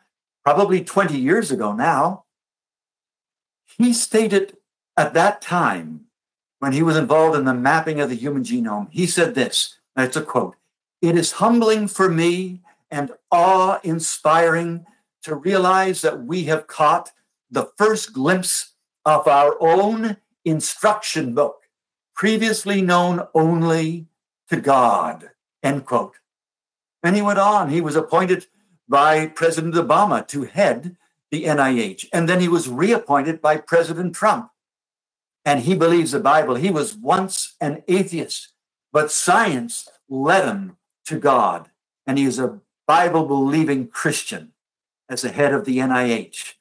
probably 0.44 0.84
20 0.84 1.16
years 1.16 1.50
ago 1.50 1.72
now. 1.72 2.24
He 3.78 3.94
stated 3.94 4.58
at 5.00 5.14
that 5.14 5.40
time, 5.40 6.02
when 6.58 6.72
he 6.72 6.82
was 6.82 6.96
involved 6.96 7.36
in 7.36 7.46
the 7.46 7.54
mapping 7.54 8.00
of 8.00 8.10
the 8.10 8.16
human 8.16 8.44
genome, 8.44 8.88
he 8.90 9.06
said 9.06 9.34
this, 9.34 9.78
and 9.96 10.06
it's 10.06 10.16
a 10.16 10.22
quote 10.22 10.56
It 11.00 11.16
is 11.16 11.32
humbling 11.32 11.88
for 11.88 12.08
me 12.08 12.60
and 12.90 13.12
awe 13.30 13.80
inspiring 13.82 14.84
to 15.22 15.34
realize 15.34 16.02
that 16.02 16.24
we 16.24 16.44
have 16.44 16.66
caught 16.66 17.12
the 17.50 17.70
first 17.78 18.12
glimpse 18.12 18.74
of 19.06 19.26
our 19.26 19.56
own 19.60 20.18
instruction 20.44 21.34
book, 21.34 21.62
previously 22.14 22.82
known 22.82 23.26
only 23.34 24.06
to 24.50 24.60
God. 24.60 25.30
End 25.62 25.86
quote. 25.86 26.16
And 27.02 27.16
he 27.16 27.22
went 27.22 27.38
on. 27.38 27.70
He 27.70 27.80
was 27.80 27.96
appointed 27.96 28.46
by 28.86 29.26
President 29.28 29.74
Obama 29.74 30.26
to 30.28 30.42
head 30.42 30.96
the 31.30 31.44
NIH. 31.44 32.06
And 32.12 32.28
then 32.28 32.40
he 32.40 32.48
was 32.48 32.68
reappointed 32.68 33.40
by 33.40 33.56
President 33.56 34.14
Trump 34.14 34.50
and 35.44 35.60
he 35.60 35.74
believes 35.74 36.12
the 36.12 36.20
Bible. 36.20 36.56
He 36.56 36.70
was 36.70 36.94
once 36.94 37.54
an 37.60 37.82
atheist, 37.88 38.52
but 38.92 39.10
science 39.10 39.88
led 40.08 40.44
him 40.44 40.76
to 41.06 41.18
God. 41.18 41.70
And 42.06 42.18
he 42.18 42.24
is 42.24 42.38
a 42.38 42.60
Bible 42.86 43.26
believing 43.26 43.88
Christian 43.88 44.52
as 45.08 45.22
the 45.22 45.30
head 45.30 45.52
of 45.52 45.64
the 45.64 45.78
NIH, 45.78 46.54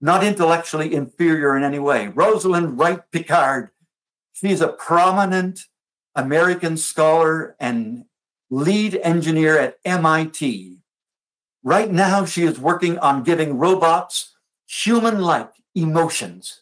not 0.00 0.24
intellectually 0.24 0.94
inferior 0.94 1.56
in 1.56 1.64
any 1.64 1.78
way. 1.78 2.08
Rosalind 2.08 2.78
Wright 2.78 3.00
Picard, 3.10 3.70
she's 4.32 4.60
a 4.60 4.68
prominent 4.68 5.66
American 6.14 6.76
scholar 6.76 7.56
and 7.58 8.04
lead 8.50 8.96
engineer 9.02 9.58
at 9.58 9.78
MIT. 9.84 10.78
Right 11.62 11.90
now, 11.90 12.24
she 12.24 12.42
is 12.42 12.58
working 12.58 12.98
on 12.98 13.22
giving 13.22 13.58
robots 13.58 14.36
human 14.66 15.20
like 15.20 15.50
emotions 15.74 16.61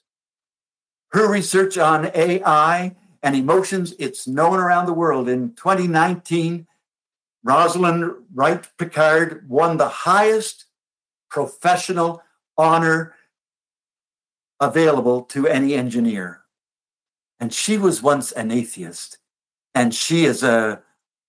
her 1.12 1.31
research 1.31 1.76
on 1.79 2.11
AI 2.14 2.97
and 3.23 3.37
emotions, 3.37 3.95
it's 3.99 4.26
known 4.26 4.59
around 4.59 4.87
the 4.87 4.93
world. 4.93 5.29
In 5.29 5.55
2019, 5.55 6.67
Rosalind 7.43 8.12
Wright 8.35 8.67
Picard 8.79 9.49
won 9.49 9.76
the 9.76 9.88
highest 9.88 10.67
professional 11.29 12.23
honor 12.57 13.14
available 14.61 15.23
to 15.23 15.49
any 15.49 15.75
engineer. 15.75 16.43
And 17.38 17.52
she 17.52 17.79
was 17.79 18.02
once 18.02 18.33
an 18.33 18.50
atheist. 18.50 19.19
And 19.75 19.95
she 19.95 20.25
is 20.25 20.43
a, 20.43 20.83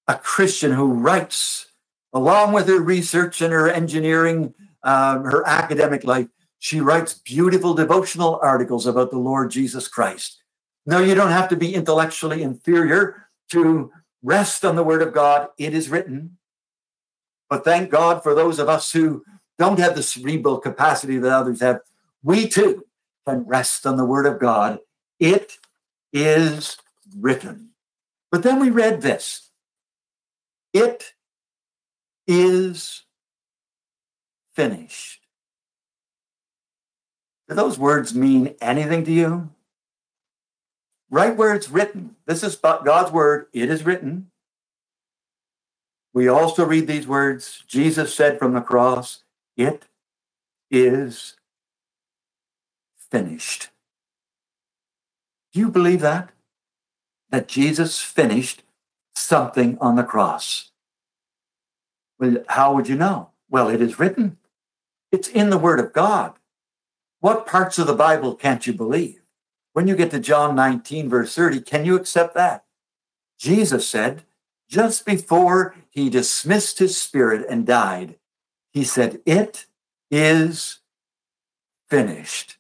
a 0.08 0.16
Christian 0.16 0.74
who 0.74 0.92
writes, 0.92 1.68
along 2.12 2.52
with 2.52 2.68
her 2.68 2.82
research 2.82 3.42
and 3.42 3.54
her 3.54 3.70
engineering, 3.70 4.54
um, 4.84 5.24
her 5.24 5.48
academic 5.48 6.04
life, 6.04 6.28
she 6.62 6.80
writes 6.80 7.16
beautiful 7.16 7.74
devotional 7.74 8.40
articles 8.40 8.86
about 8.86 9.10
the 9.10 9.18
Lord 9.18 9.50
Jesus 9.50 9.88
Christ. 9.88 10.44
No, 10.86 11.00
you 11.00 11.16
don't 11.16 11.32
have 11.32 11.50
to 11.50 11.56
be 11.56 11.74
intellectually 11.74 12.44
inferior 12.44 13.26
to 13.50 13.92
rest 14.22 14.64
on 14.64 14.76
the 14.76 14.84
word 14.84 15.02
of 15.02 15.12
God. 15.12 15.48
It 15.58 15.74
is 15.74 15.90
written. 15.90 16.38
But 17.50 17.64
thank 17.64 17.90
God 17.90 18.22
for 18.22 18.36
those 18.36 18.60
of 18.60 18.70
us 18.70 18.92
who 18.92 19.26
don't 19.58 19.80
have 19.80 19.96
the 19.96 20.04
cerebral 20.04 20.60
capacity 20.60 21.18
that 21.18 21.34
others 21.34 21.62
have. 21.62 21.80
We 22.22 22.48
too 22.48 22.86
can 23.28 23.48
rest 23.48 23.88
on 23.88 23.98
the 23.98 24.06
word 24.06 24.28
of 24.28 24.40
God. 24.40 24.82
It 25.20 25.58
is 26.14 26.78
written. 27.18 27.72
But 28.30 28.44
then 28.44 28.60
we 28.60 28.70
read 28.70 29.02
this 29.02 29.50
it 30.74 31.14
is 32.28 33.02
finished. 34.54 35.21
Do 37.52 37.56
those 37.56 37.78
words 37.78 38.16
mean 38.16 38.56
anything 38.62 39.04
to 39.04 39.12
you? 39.12 39.50
Right 41.10 41.36
where 41.36 41.54
it's 41.54 41.70
written. 41.70 42.16
This 42.26 42.44
is 42.44 42.56
God's 42.56 43.12
word. 43.12 43.48
It 43.52 43.70
is 43.70 43.86
written. 43.86 44.32
We 46.14 46.30
also 46.30 46.64
read 46.66 46.88
these 46.88 47.06
words. 47.06 47.66
Jesus 47.68 48.16
said 48.16 48.40
from 48.40 48.54
the 48.54 48.62
cross, 48.62 49.26
It 49.58 49.88
is 50.70 51.36
finished. 53.12 53.68
Do 55.52 55.60
you 55.60 55.70
believe 55.70 56.00
that? 56.00 56.30
That 57.32 57.50
Jesus 57.50 58.00
finished 58.00 58.64
something 59.14 59.78
on 59.82 59.98
the 59.98 60.06
cross? 60.06 60.72
Well, 62.18 62.46
how 62.48 62.74
would 62.76 62.88
you 62.88 62.96
know? 62.96 63.32
Well, 63.50 63.68
it 63.68 63.82
is 63.82 64.00
written. 64.00 64.38
It's 65.12 65.28
in 65.28 65.50
the 65.50 65.58
Word 65.58 65.82
of 65.82 65.92
God. 65.92 66.36
What 67.22 67.48
parts 67.48 67.80
of 67.80 67.88
the 67.88 67.96
Bible 67.96 68.36
can't 68.36 68.68
you 68.68 68.74
believe? 68.74 69.22
When 69.74 69.88
you 69.88 69.96
get 69.96 70.12
to 70.12 70.20
John 70.20 70.56
19, 70.56 71.10
verse 71.10 71.34
30, 71.34 71.62
can 71.62 71.86
you 71.86 71.96
accept 71.96 72.36
that? 72.36 72.66
Jesus 73.40 73.88
said, 73.88 74.24
just 74.68 75.06
before 75.06 75.76
he 75.90 76.10
dismissed 76.10 76.80
his 76.80 77.00
spirit 77.00 77.46
and 77.50 77.66
died, 77.66 78.16
he 78.72 78.84
said, 78.84 79.22
It 79.26 79.66
is 80.10 80.80
finished. 81.90 82.58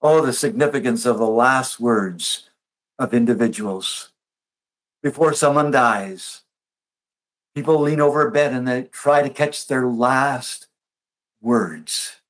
Oh, 0.00 0.24
the 0.24 0.32
significance 0.32 1.04
of 1.04 1.18
the 1.18 1.26
last 1.26 1.80
words 1.80 2.50
of 2.98 3.12
individuals. 3.12 4.12
Before 5.02 5.32
someone 5.32 5.70
dies, 5.70 6.42
People 7.58 7.80
lean 7.80 8.00
over 8.00 8.24
a 8.24 8.30
bed 8.30 8.52
and 8.52 8.68
they 8.68 8.84
try 8.84 9.20
to 9.20 9.28
catch 9.28 9.66
their 9.66 9.84
last 9.84 10.68
words. 11.40 12.20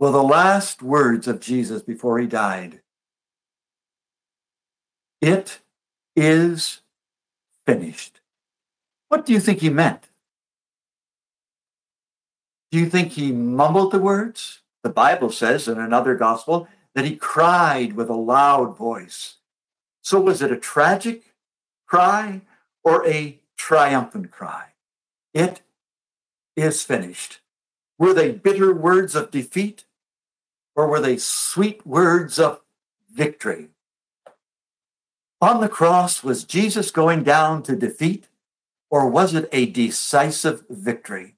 Well, 0.00 0.12
the 0.12 0.22
last 0.22 0.82
words 0.82 1.28
of 1.28 1.40
Jesus 1.40 1.82
before 1.82 2.18
he 2.18 2.26
died 2.26 2.80
it 5.20 5.60
is 6.16 6.80
finished. 7.66 8.22
What 9.08 9.26
do 9.26 9.34
you 9.34 9.40
think 9.40 9.60
he 9.60 9.68
meant? 9.68 10.08
Do 12.70 12.78
you 12.78 12.88
think 12.88 13.12
he 13.12 13.30
mumbled 13.30 13.92
the 13.92 13.98
words? 13.98 14.60
The 14.82 14.88
Bible 14.88 15.30
says 15.30 15.68
in 15.68 15.78
another 15.78 16.14
gospel 16.14 16.66
that 16.94 17.04
he 17.04 17.14
cried 17.14 17.92
with 17.92 18.08
a 18.08 18.14
loud 18.14 18.78
voice. 18.78 19.36
So 20.00 20.18
was 20.18 20.40
it 20.40 20.50
a 20.50 20.56
tragic 20.56 21.34
cry 21.86 22.40
or 22.82 23.06
a 23.06 23.38
triumphant 23.58 24.30
cry? 24.30 24.68
It 25.34 25.60
is 26.56 26.82
finished. 26.82 27.40
Were 27.98 28.14
they 28.14 28.32
bitter 28.32 28.72
words 28.72 29.14
of 29.14 29.30
defeat 29.30 29.84
or 30.80 30.88
were 30.88 31.00
they 31.00 31.18
sweet 31.18 31.86
words 31.86 32.38
of 32.38 32.60
victory? 33.12 33.68
On 35.40 35.60
the 35.60 35.68
cross, 35.68 36.24
was 36.24 36.44
Jesus 36.44 36.90
going 36.90 37.22
down 37.22 37.62
to 37.64 37.76
defeat 37.76 38.28
or 38.90 39.08
was 39.08 39.34
it 39.34 39.48
a 39.52 39.66
decisive 39.66 40.64
victory? 40.70 41.34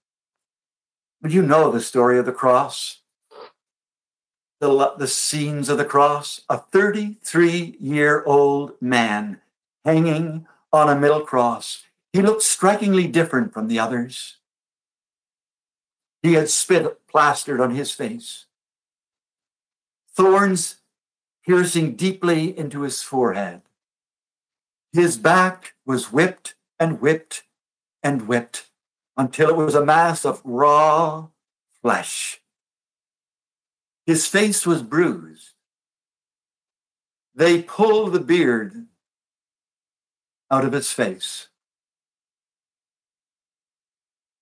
You 1.27 1.43
know 1.43 1.71
the 1.71 1.81
story 1.81 2.19
of 2.19 2.27
the 2.27 2.33
cross 2.33 3.03
the, 4.63 4.95
the 4.97 5.09
scenes 5.09 5.69
of 5.69 5.77
the 5.77 5.85
cross, 5.85 6.43
a 6.49 6.57
33 6.57 7.79
year 7.81 8.23
old 8.25 8.81
man 8.81 9.41
hanging 9.85 10.47
on 10.73 10.89
a 10.89 10.95
middle 10.95 11.23
cross. 11.23 11.83
He 12.13 12.23
looked 12.23 12.43
strikingly 12.43 13.09
different 13.09 13.53
from 13.53 13.67
the 13.67 13.81
others. 13.81 14.37
He 16.23 16.35
had 16.35 16.49
spit 16.49 17.05
plastered 17.09 17.61
on 17.61 17.75
his 17.75 17.91
face, 17.91 18.47
thorns 20.15 20.77
piercing 21.45 21.97
deeply 21.97 22.57
into 22.57 22.83
his 22.83 23.03
forehead. 23.03 23.63
His 24.93 25.17
back 25.17 25.75
was 25.87 26.13
whipped 26.13 26.55
and 26.79 27.01
whipped 27.01 27.45
and 28.03 28.29
whipped 28.29 28.71
until 29.17 29.51
it 29.51 29.57
was 29.57 29.75
a 29.75 29.85
mass 29.85 30.25
of 30.25 30.41
raw 30.45 31.29
flesh. 31.81 32.41
His 34.07 34.27
face 34.27 34.67
was 34.67 34.83
bruised. 34.83 35.55
They 37.35 37.63
pulled 37.63 38.13
the 38.13 38.21
beard 38.21 38.87
out 40.51 40.65
of 40.65 40.73
his 40.73 40.91
face. 40.91 41.49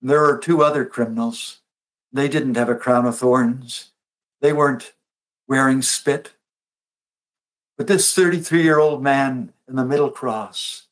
There 0.02 0.24
are 0.24 0.38
two 0.38 0.62
other 0.62 0.84
criminals. 0.84 1.60
They 2.12 2.26
didn't 2.26 2.56
have 2.56 2.68
a 2.68 2.74
crown 2.74 3.06
of 3.06 3.18
thorns. 3.18 3.92
They 4.40 4.52
weren't 4.52 4.94
wearing 5.50 5.83
spit. 5.83 6.33
But 7.76 7.88
this 7.88 8.14
33 8.14 8.62
year 8.62 8.78
old 8.78 9.02
man 9.02 9.52
in 9.69 9.75
the 9.75 9.85
middle 9.85 10.11
cross, 10.11 10.87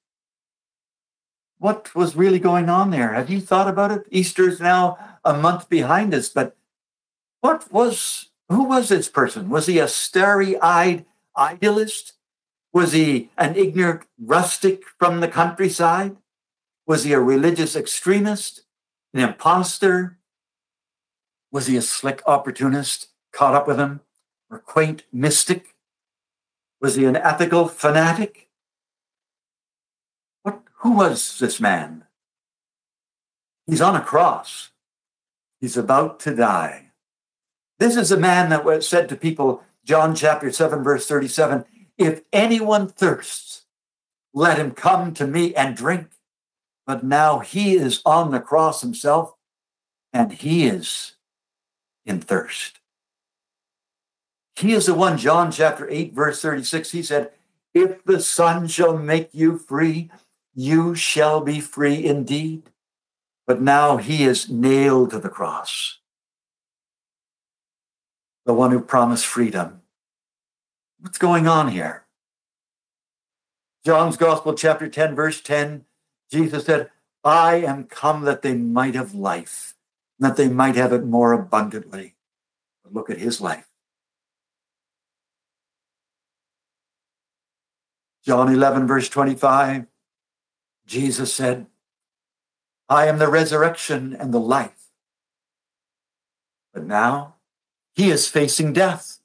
what 1.59 1.95
was 1.95 2.17
really 2.17 2.41
going 2.41 2.69
on 2.69 2.91
there? 2.91 3.15
Have 3.15 3.31
you 3.31 3.41
thought 3.41 3.69
about 3.69 3.93
it? 3.93 4.07
Easter's 4.11 4.61
now 4.61 4.99
a 5.25 5.35
month 5.35 5.69
behind 5.69 6.13
us, 6.13 6.29
but 6.29 6.57
what 7.41 7.73
was 7.73 8.31
who 8.49 8.65
was 8.65 8.89
this 8.89 9.09
person? 9.09 9.49
Was 9.49 9.67
he 9.67 9.79
a 9.79 9.87
starry 9.87 10.59
eyed 10.61 11.05
idealist? 11.37 12.15
Was 12.73 12.93
he 12.93 13.31
an 13.39 13.55
ignorant 13.55 14.03
rustic 14.21 14.83
from 14.99 15.21
the 15.21 15.29
countryside? 15.29 16.17
Was 16.87 17.05
he 17.05 17.13
a 17.13 17.21
religious 17.21 17.77
extremist, 17.77 18.63
an 19.13 19.21
impostor? 19.21 20.19
Was 21.53 21.67
he 21.67 21.77
a 21.77 21.83
slick 21.83 22.23
opportunist 22.27 23.09
caught 23.33 23.55
up 23.55 23.67
with 23.67 23.79
him, 23.79 24.01
or 24.51 24.59
quaint 24.59 25.05
mystic? 25.13 25.75
Was 26.81 26.95
he 26.95 27.05
an 27.05 27.17
ethical 27.17 27.69
fanatic? 27.69 28.49
What, 30.43 30.61
who 30.79 30.93
was 30.93 31.39
this 31.39 31.61
man? 31.61 32.05
He's 33.67 33.81
on 33.81 33.97
a 33.97 34.01
cross. 34.01 34.71
He's 35.61 35.77
about 35.77 36.21
to 36.21 36.35
die. 36.35 36.93
This 37.79 37.97
is 37.97 38.11
a 38.11 38.17
man 38.17 38.49
that 38.51 38.65
was 38.65 38.89
said 38.89 39.09
to 39.09 39.17
people, 39.17 39.63
John 39.85 40.15
chapter 40.15 40.51
7, 40.51 40.83
verse 40.83 41.07
37 41.07 41.65
If 41.97 42.23
anyone 42.33 42.89
thirsts, 42.89 43.67
let 44.33 44.59
him 44.59 44.71
come 44.73 45.15
to 45.15 45.27
me 45.27 45.55
and 45.55 45.77
drink. 45.77 46.09
But 46.87 47.05
now 47.05 47.41
he 47.41 47.75
is 47.75 48.01
on 48.07 48.31
the 48.31 48.41
cross 48.41 48.81
himself, 48.81 49.35
and 50.13 50.33
he 50.33 50.67
is 50.67 51.17
in 52.07 52.21
thirst. 52.21 52.78
He 54.59 54.73
is 54.73 54.87
the 54.87 54.95
one, 54.95 55.19
John 55.19 55.53
chapter 55.53 55.89
8, 55.89 56.13
verse 56.15 56.43
36, 56.43 56.91
he 56.91 57.03
said, 57.03 57.31
If 57.75 58.05
the 58.05 58.21
Son 58.21 58.67
shall 58.67 58.97
make 58.97 59.31
you 59.33 59.57
free, 59.57 60.11
you 60.55 60.95
shall 60.95 61.41
be 61.41 61.61
free 61.61 62.05
indeed. 62.05 62.71
But 63.47 63.63
now 63.63 63.97
he 63.97 64.25
is 64.25 64.51
nailed 64.51 65.11
to 65.11 65.19
the 65.19 65.29
cross 65.29 65.99
the 68.49 68.55
one 68.55 68.71
who 68.71 68.81
promised 68.81 69.27
freedom. 69.27 69.83
What's 71.01 71.19
going 71.19 71.47
on 71.47 71.69
here? 71.69 72.07
John's 73.85 74.17
Gospel, 74.17 74.55
chapter 74.55 74.89
10, 74.89 75.15
verse 75.15 75.43
10, 75.43 75.85
Jesus 76.33 76.65
said, 76.65 76.89
I 77.23 77.57
am 77.57 77.85
come 77.85 78.23
that 78.23 78.41
they 78.41 78.55
might 78.55 78.95
have 78.95 79.13
life, 79.13 79.75
that 80.19 80.39
they 80.39 80.49
might 80.49 80.77
have 80.77 80.95
it 80.95 81.05
more 81.05 81.35
abundantly. 81.35 82.17
But 82.83 82.95
look 82.95 83.11
at 83.11 83.19
his 83.19 83.39
life. 83.39 83.68
John 88.29 88.53
11, 88.53 88.87
verse 88.87 89.09
25, 89.09 89.87
Jesus 90.85 91.33
said, 91.33 91.65
I 92.87 93.07
am 93.07 93.19
the 93.19 93.27
resurrection 93.27 94.15
and 94.15 94.35
the 94.35 94.39
life. 94.39 94.91
But 96.75 96.85
now 96.85 97.37
he 97.95 98.11
is 98.11 98.29
facing 98.29 98.75
death. 98.75 99.21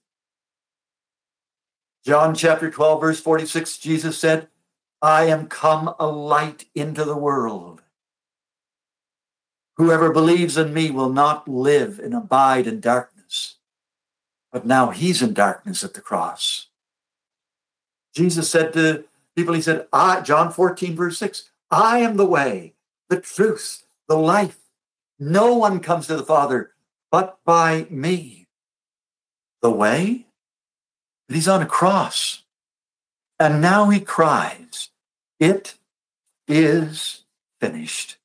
John 2.05 2.33
chapter 2.33 2.71
12, 2.71 3.01
verse 3.01 3.19
46, 3.19 3.77
Jesus 3.77 4.17
said, 4.17 4.47
I 5.01 5.25
am 5.25 5.47
come 5.47 5.93
a 5.99 6.07
light 6.07 6.67
into 6.73 7.03
the 7.03 7.17
world. 7.17 7.81
Whoever 9.75 10.13
believes 10.13 10.55
in 10.55 10.73
me 10.73 10.91
will 10.91 11.09
not 11.09 11.45
live 11.45 11.99
and 11.99 12.13
abide 12.13 12.67
in 12.67 12.79
darkness. 12.79 13.57
But 14.49 14.65
now 14.65 14.91
he's 14.91 15.21
in 15.21 15.33
darkness 15.33 15.83
at 15.83 15.93
the 15.93 15.99
cross. 15.99 16.67
Jesus 18.13 18.49
said 18.49 18.73
to 18.73 19.05
people, 19.35 19.53
He 19.53 19.61
said, 19.61 19.87
I, 19.91 20.21
John 20.21 20.51
14, 20.51 20.95
verse 20.95 21.17
6, 21.17 21.49
I 21.71 21.99
am 21.99 22.17
the 22.17 22.25
way, 22.25 22.73
the 23.09 23.19
truth, 23.19 23.85
the 24.07 24.17
life. 24.17 24.59
No 25.19 25.55
one 25.55 25.79
comes 25.79 26.07
to 26.07 26.15
the 26.15 26.23
Father 26.23 26.73
but 27.13 27.37
by 27.45 27.85
me 27.91 28.47
the 29.61 29.69
way, 29.69 30.25
but 31.27 31.35
he's 31.35 31.47
on 31.47 31.61
a 31.61 31.67
cross. 31.67 32.41
And 33.39 33.61
now 33.61 33.89
he 33.89 33.99
cries, 33.99 34.89
It 35.39 35.75
is 36.47 37.25
finished. 37.61 38.17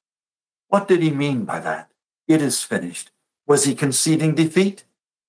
What 0.68 0.88
did 0.88 1.02
he 1.02 1.10
mean 1.10 1.44
by 1.44 1.60
that? 1.60 1.90
It 2.26 2.40
is 2.40 2.62
finished. 2.62 3.10
Was 3.46 3.64
he 3.64 3.74
conceding 3.74 4.34
defeat? 4.34 4.84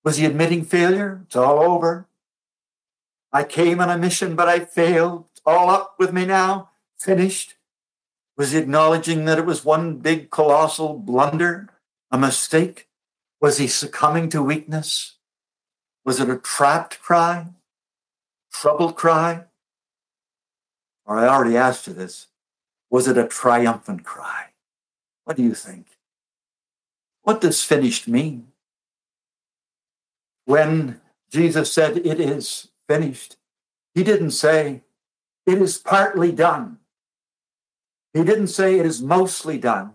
Was 0.06 0.16
he 0.16 0.26
admitting 0.26 0.64
failure? 0.64 1.24
It's 1.26 1.36
all 1.36 1.60
over. 1.60 2.08
I 3.32 3.44
came 3.44 3.80
on 3.80 3.90
a 3.90 3.98
mission, 3.98 4.36
but 4.36 4.48
I 4.48 4.60
failed. 4.60 5.26
All 5.46 5.70
up 5.70 5.96
with 6.00 6.12
me 6.12 6.26
now. 6.26 6.70
Finished. 6.98 7.56
Was 8.38 8.52
he 8.52 8.60
acknowledging 8.60 9.26
that 9.26 9.38
it 9.38 9.46
was 9.46 9.66
one 9.66 9.98
big 9.98 10.30
colossal 10.32 10.98
blunder, 10.98 11.70
a 12.12 12.18
mistake? 12.18 12.88
Was 13.42 13.58
he 13.58 13.68
succumbing 13.68 14.30
to 14.30 14.42
weakness? 14.42 15.16
Was 16.06 16.20
it 16.20 16.30
a 16.30 16.38
trapped 16.38 17.02
cry? 17.02 17.48
Troubled 18.52 18.96
cry? 18.96 19.46
Or 21.06 21.18
I 21.18 21.28
already 21.28 21.58
asked 21.58 21.88
you 21.88 21.94
this. 21.94 22.28
Was 22.90 23.08
it 23.08 23.18
a 23.18 23.28
triumphant 23.28 24.04
cry? 24.04 24.48
What 25.26 25.38
do 25.38 25.44
you 25.44 25.54
think? 25.54 25.86
What 27.24 27.42
does 27.42 27.64
finished 27.64 28.08
mean? 28.08 28.48
When 30.46 31.00
Jesus 31.30 31.72
said, 31.72 31.98
It 31.98 32.20
is 32.20 32.70
finished, 32.90 33.38
he 33.94 34.04
didn't 34.04 34.32
say, 34.32 34.82
It 35.46 35.62
is 35.62 35.78
partly 35.78 36.32
done. 36.32 36.80
He 38.14 38.24
didn't 38.24 38.48
say, 38.48 38.80
It 38.80 38.86
is 38.86 39.02
mostly 39.02 39.60
done. 39.60 39.94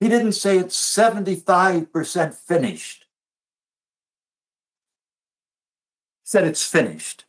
He 0.00 0.08
didn't 0.08 0.32
say, 0.32 0.58
It's 0.58 0.76
75% 0.76 2.34
finished. 2.34 3.06
He 6.24 6.28
said 6.28 6.44
it's 6.44 6.66
finished. 6.66 7.26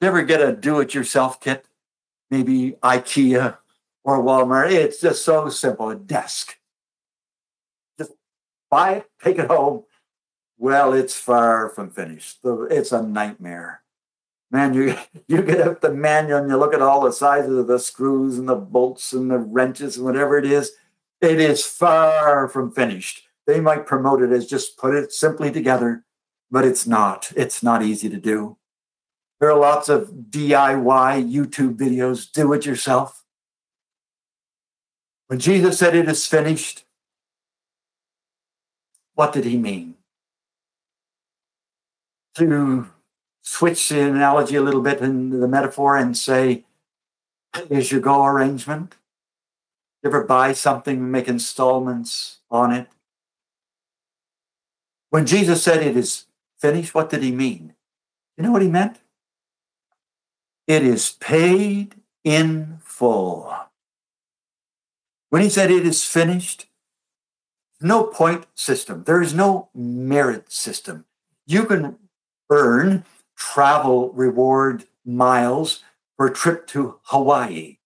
You 0.00 0.08
ever 0.08 0.22
get 0.22 0.42
a 0.42 0.52
do 0.52 0.80
it 0.80 0.94
yourself 0.94 1.40
kit? 1.40 1.64
Maybe 2.30 2.72
IKEA 2.82 3.56
or 4.04 4.22
Walmart. 4.22 4.72
It's 4.72 5.00
just 5.00 5.24
so 5.24 5.48
simple 5.48 5.88
a 5.90 5.94
desk. 5.94 6.58
Just 7.98 8.12
buy 8.70 8.94
it, 8.94 9.10
take 9.22 9.38
it 9.38 9.46
home. 9.46 9.84
Well, 10.62 10.92
it's 10.92 11.16
far 11.16 11.70
from 11.70 11.90
finished. 11.90 12.38
It's 12.44 12.92
a 12.92 13.02
nightmare. 13.02 13.82
Man, 14.48 14.74
you, 14.74 14.94
you 15.26 15.42
get 15.42 15.60
up 15.60 15.80
the 15.80 15.92
manual 15.92 16.38
and 16.38 16.48
you 16.48 16.56
look 16.56 16.72
at 16.72 16.80
all 16.80 17.00
the 17.00 17.12
sizes 17.12 17.58
of 17.58 17.66
the 17.66 17.80
screws 17.80 18.38
and 18.38 18.48
the 18.48 18.54
bolts 18.54 19.12
and 19.12 19.28
the 19.28 19.38
wrenches 19.38 19.96
and 19.96 20.06
whatever 20.06 20.38
it 20.38 20.44
is. 20.44 20.70
It 21.20 21.40
is 21.40 21.66
far 21.66 22.46
from 22.46 22.70
finished. 22.70 23.24
They 23.44 23.58
might 23.58 23.88
promote 23.88 24.22
it 24.22 24.30
as 24.30 24.46
just 24.46 24.78
put 24.78 24.94
it 24.94 25.10
simply 25.12 25.50
together, 25.50 26.04
but 26.48 26.64
it's 26.64 26.86
not. 26.86 27.32
It's 27.34 27.64
not 27.64 27.82
easy 27.82 28.08
to 28.08 28.18
do. 28.18 28.56
There 29.40 29.50
are 29.50 29.58
lots 29.58 29.88
of 29.88 30.10
DIY 30.30 31.28
YouTube 31.28 31.74
videos, 31.74 32.30
do 32.30 32.52
it 32.52 32.64
yourself. 32.64 33.24
When 35.26 35.40
Jesus 35.40 35.76
said 35.76 35.96
it 35.96 36.08
is 36.08 36.24
finished, 36.24 36.84
what 39.14 39.32
did 39.32 39.44
he 39.44 39.58
mean? 39.58 39.91
To 42.36 42.88
switch 43.42 43.88
the 43.88 44.00
analogy 44.00 44.56
a 44.56 44.62
little 44.62 44.80
bit 44.80 45.00
in 45.00 45.40
the 45.40 45.48
metaphor 45.48 45.96
and 45.96 46.16
say, 46.16 46.64
is 47.68 47.92
your 47.92 48.00
go 48.00 48.24
arrangement? 48.24 48.96
You 50.02 50.08
ever 50.08 50.24
buy 50.24 50.52
something, 50.52 51.10
make 51.10 51.28
installments 51.28 52.38
on 52.50 52.72
it? 52.72 52.88
When 55.10 55.26
Jesus 55.26 55.62
said 55.62 55.82
it 55.82 55.96
is 55.96 56.24
finished, 56.58 56.94
what 56.94 57.10
did 57.10 57.22
he 57.22 57.32
mean? 57.32 57.74
You 58.36 58.44
know 58.44 58.52
what 58.52 58.62
he 58.62 58.68
meant? 58.68 58.98
It 60.66 60.82
is 60.84 61.10
paid 61.10 61.96
in 62.24 62.78
full. 62.82 63.54
When 65.28 65.42
he 65.42 65.50
said 65.50 65.70
it 65.70 65.86
is 65.86 66.04
finished, 66.04 66.66
no 67.80 68.04
point 68.04 68.46
system. 68.54 69.04
There 69.04 69.20
is 69.20 69.34
no 69.34 69.68
merit 69.74 70.50
system. 70.50 71.04
You 71.46 71.64
can 71.64 71.98
earn 72.52 73.04
travel 73.34 74.12
reward 74.12 74.84
miles 75.04 75.82
for 76.16 76.26
a 76.26 76.32
trip 76.32 76.66
to 76.68 76.98
Hawaii, 77.04 77.78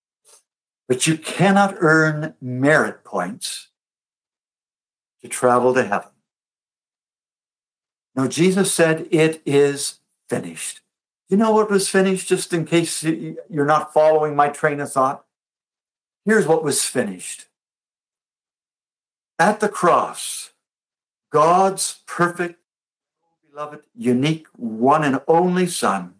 but 0.88 1.06
you 1.06 1.16
cannot 1.16 1.76
earn 1.78 2.34
merit 2.40 3.04
points 3.04 3.68
to 5.22 5.28
travel 5.28 5.72
to 5.72 5.84
heaven. 5.84 6.10
Now, 8.16 8.26
Jesus 8.26 8.72
said, 8.72 9.06
It 9.10 9.40
is 9.46 10.00
finished. 10.28 10.80
You 11.28 11.36
know 11.36 11.52
what 11.52 11.70
was 11.70 11.88
finished, 11.88 12.28
just 12.28 12.52
in 12.52 12.64
case 12.64 13.02
you're 13.02 13.64
not 13.64 13.92
following 13.92 14.34
my 14.34 14.48
train 14.48 14.80
of 14.80 14.92
thought? 14.92 15.24
Here's 16.24 16.46
what 16.46 16.64
was 16.64 16.84
finished. 16.84 17.46
At 19.38 19.60
the 19.60 19.68
cross, 19.68 20.50
God's 21.30 22.00
perfect, 22.06 22.60
beloved, 23.56 23.86
unique, 23.94 24.46
one 24.54 25.02
and 25.02 25.18
only 25.26 25.66
Son, 25.66 26.12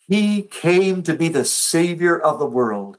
he 0.00 0.42
came 0.42 1.00
to 1.04 1.14
be 1.14 1.28
the 1.28 1.44
Savior 1.44 2.18
of 2.18 2.40
the 2.40 2.46
world. 2.46 2.98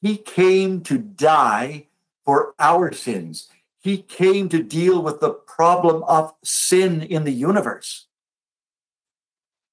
He 0.00 0.16
came 0.16 0.82
to 0.82 0.98
die 0.98 1.88
for 2.24 2.54
our 2.60 2.92
sins. 2.92 3.48
He 3.80 3.98
came 3.98 4.48
to 4.50 4.62
deal 4.62 5.02
with 5.02 5.18
the 5.18 5.30
problem 5.30 6.04
of 6.04 6.32
sin 6.44 7.02
in 7.02 7.24
the 7.24 7.32
universe 7.32 8.06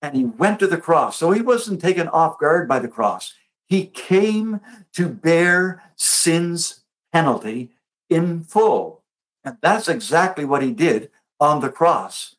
and 0.02 0.16
he 0.16 0.26
went 0.26 0.58
to 0.58 0.66
the 0.66 0.78
cross. 0.78 1.20
So 1.20 1.30
he 1.30 1.42
wasn't 1.42 1.82
taken 1.82 2.08
off 2.08 2.40
guard 2.40 2.68
by 2.68 2.80
the 2.80 2.88
cross. 2.88 3.36
He 3.68 3.86
came 3.86 4.60
to 4.94 5.08
bear 5.08 5.84
sin's 5.96 6.82
penalty 7.14 7.70
in 8.10 8.42
full. 8.42 9.04
And 9.44 9.58
that's 9.62 9.88
exactly 9.88 10.46
what 10.46 10.64
he 10.64 10.72
did 10.72 11.12
on 11.40 11.62
the 11.62 11.70
cross. 11.70 12.38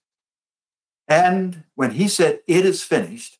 And 1.10 1.64
when 1.74 1.90
he 1.90 2.06
said, 2.06 2.38
It 2.46 2.64
is 2.64 2.84
finished, 2.84 3.38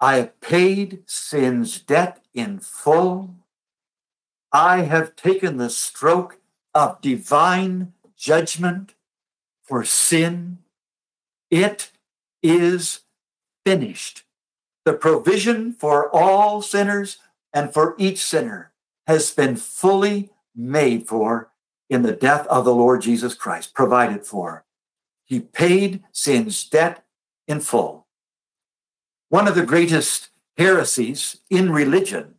I 0.00 0.16
have 0.16 0.40
paid 0.40 1.04
sin's 1.06 1.78
debt 1.80 2.24
in 2.34 2.58
full. 2.58 3.36
I 4.52 4.78
have 4.78 5.14
taken 5.14 5.58
the 5.58 5.70
stroke 5.70 6.40
of 6.74 7.00
divine 7.00 7.92
judgment 8.16 8.94
for 9.62 9.84
sin. 9.84 10.58
It 11.52 11.92
is 12.42 13.00
finished. 13.64 14.24
The 14.84 14.94
provision 14.94 15.72
for 15.72 16.10
all 16.12 16.62
sinners 16.62 17.18
and 17.52 17.72
for 17.72 17.94
each 17.96 18.18
sinner 18.18 18.72
has 19.06 19.30
been 19.30 19.54
fully 19.54 20.30
made 20.56 21.06
for 21.06 21.50
in 21.88 22.02
the 22.02 22.12
death 22.12 22.46
of 22.48 22.64
the 22.64 22.74
Lord 22.74 23.02
Jesus 23.02 23.34
Christ, 23.34 23.74
provided 23.74 24.26
for. 24.26 24.64
He 25.30 25.40
paid 25.40 26.02
sin's 26.12 26.62
debt 26.68 27.02
in 27.48 27.60
full. 27.60 28.06
One 29.30 29.48
of 29.48 29.54
the 29.54 29.64
greatest 29.64 30.28
heresies 30.58 31.38
in 31.48 31.72
religion 31.72 32.34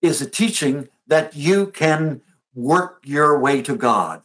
is 0.00 0.22
a 0.22 0.30
teaching 0.30 0.88
that 1.08 1.34
you 1.34 1.66
can 1.66 2.20
work 2.54 3.00
your 3.04 3.36
way 3.40 3.60
to 3.62 3.74
God. 3.74 4.22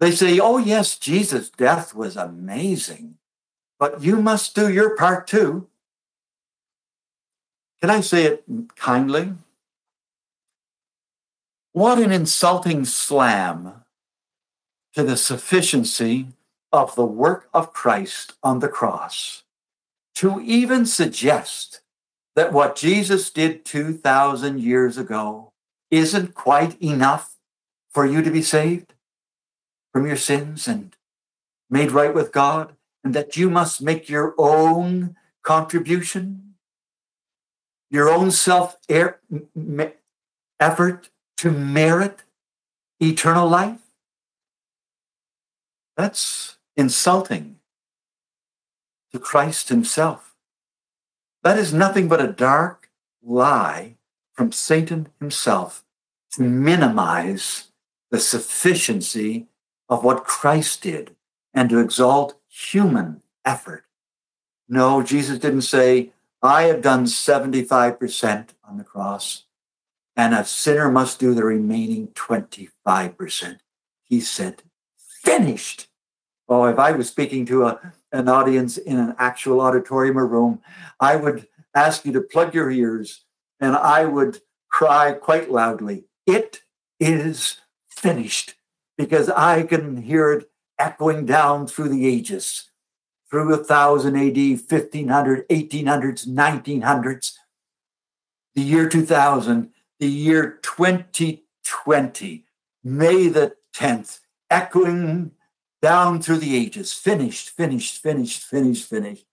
They 0.00 0.10
say, 0.10 0.40
oh, 0.40 0.58
yes, 0.58 0.98
Jesus' 0.98 1.48
death 1.50 1.94
was 1.94 2.16
amazing 2.16 3.18
but 3.80 4.02
you 4.02 4.20
must 4.20 4.54
do 4.54 4.70
your 4.70 4.94
part 4.94 5.26
too. 5.26 5.66
Can 7.80 7.88
I 7.88 8.02
say 8.02 8.24
it 8.26 8.44
kindly? 8.76 9.32
What 11.72 11.98
an 11.98 12.12
insulting 12.12 12.84
slam 12.84 13.82
to 14.94 15.02
the 15.02 15.16
sufficiency 15.16 16.26
of 16.72 16.94
the 16.94 17.04
work 17.04 17.48
of 17.52 17.72
Christ 17.72 18.34
on 18.42 18.60
the 18.60 18.68
cross 18.68 19.42
to 20.16 20.40
even 20.40 20.86
suggest 20.86 21.80
that 22.36 22.52
what 22.52 22.76
Jesus 22.76 23.30
did 23.30 23.64
2,000 23.64 24.60
years 24.60 24.96
ago 24.96 25.52
isn't 25.90 26.34
quite 26.34 26.80
enough 26.80 27.36
for 27.90 28.06
you 28.06 28.22
to 28.22 28.30
be 28.30 28.42
saved 28.42 28.94
from 29.92 30.06
your 30.06 30.16
sins 30.16 30.68
and 30.68 30.94
made 31.68 31.90
right 31.90 32.14
with 32.14 32.32
God 32.32 32.76
and 33.02 33.14
that 33.14 33.36
you 33.36 33.50
must 33.50 33.82
make 33.82 34.08
your 34.08 34.34
own 34.38 35.16
contribution, 35.42 36.54
your 37.90 38.08
own 38.08 38.30
self 38.30 38.76
er, 38.90 39.20
effort 40.60 41.10
to 41.38 41.50
merit 41.50 42.22
eternal 43.00 43.48
life? 43.48 43.80
That's 45.96 46.58
insulting 46.80 47.56
to 49.12 49.18
Christ 49.18 49.68
Himself. 49.68 50.34
That 51.42 51.58
is 51.58 51.72
nothing 51.72 52.08
but 52.08 52.20
a 52.20 52.32
dark 52.32 52.90
lie 53.22 53.96
from 54.32 54.52
Satan 54.52 55.08
himself 55.18 55.84
to 56.32 56.42
minimize 56.42 57.68
the 58.10 58.18
sufficiency 58.18 59.46
of 59.88 60.02
what 60.02 60.24
Christ 60.24 60.82
did 60.82 61.14
and 61.52 61.68
to 61.68 61.78
exalt 61.78 62.38
human 62.48 63.20
effort. 63.44 63.84
No, 64.66 65.02
Jesus 65.02 65.38
didn't 65.38 65.62
say, 65.62 66.12
I 66.42 66.62
have 66.62 66.80
done 66.80 67.04
75% 67.04 68.48
on 68.66 68.78
the 68.78 68.84
cross, 68.84 69.44
and 70.16 70.32
a 70.34 70.44
sinner 70.44 70.90
must 70.90 71.20
do 71.20 71.34
the 71.34 71.44
remaining 71.44 72.08
25%. 72.08 73.58
He 74.02 74.20
said, 74.20 74.62
finished. 74.96 75.89
Oh, 76.50 76.64
if 76.64 76.80
I 76.80 76.90
was 76.90 77.08
speaking 77.08 77.46
to 77.46 77.66
a, 77.66 77.92
an 78.10 78.28
audience 78.28 78.76
in 78.76 78.98
an 78.98 79.14
actual 79.18 79.60
auditorium 79.60 80.18
or 80.18 80.26
room, 80.26 80.60
I 80.98 81.14
would 81.14 81.46
ask 81.76 82.04
you 82.04 82.12
to 82.12 82.20
plug 82.20 82.54
your 82.54 82.72
ears 82.72 83.24
and 83.60 83.76
I 83.76 84.04
would 84.04 84.40
cry 84.68 85.12
quite 85.12 85.50
loudly, 85.50 86.06
It 86.26 86.62
is 86.98 87.58
finished, 87.88 88.54
because 88.98 89.28
I 89.28 89.62
can 89.62 90.02
hear 90.02 90.32
it 90.32 90.50
echoing 90.78 91.24
down 91.24 91.66
through 91.66 91.90
the 91.90 92.06
ages, 92.06 92.70
through 93.30 93.50
1000 93.50 94.16
AD, 94.16 94.60
1500, 94.68 95.48
1800s, 95.48 96.28
1900s, 96.28 97.32
the 98.54 98.62
year 98.62 98.88
2000, 98.88 99.70
the 100.00 100.08
year 100.08 100.58
2020, 100.62 102.44
May 102.82 103.28
the 103.28 103.54
10th, 103.74 104.20
echoing 104.48 105.32
down 105.82 106.20
through 106.20 106.38
the 106.38 106.56
ages, 106.56 106.92
finished, 106.92 107.50
finished, 107.50 107.98
finished, 107.98 108.42
finished, 108.42 108.88
finished, 108.88 109.26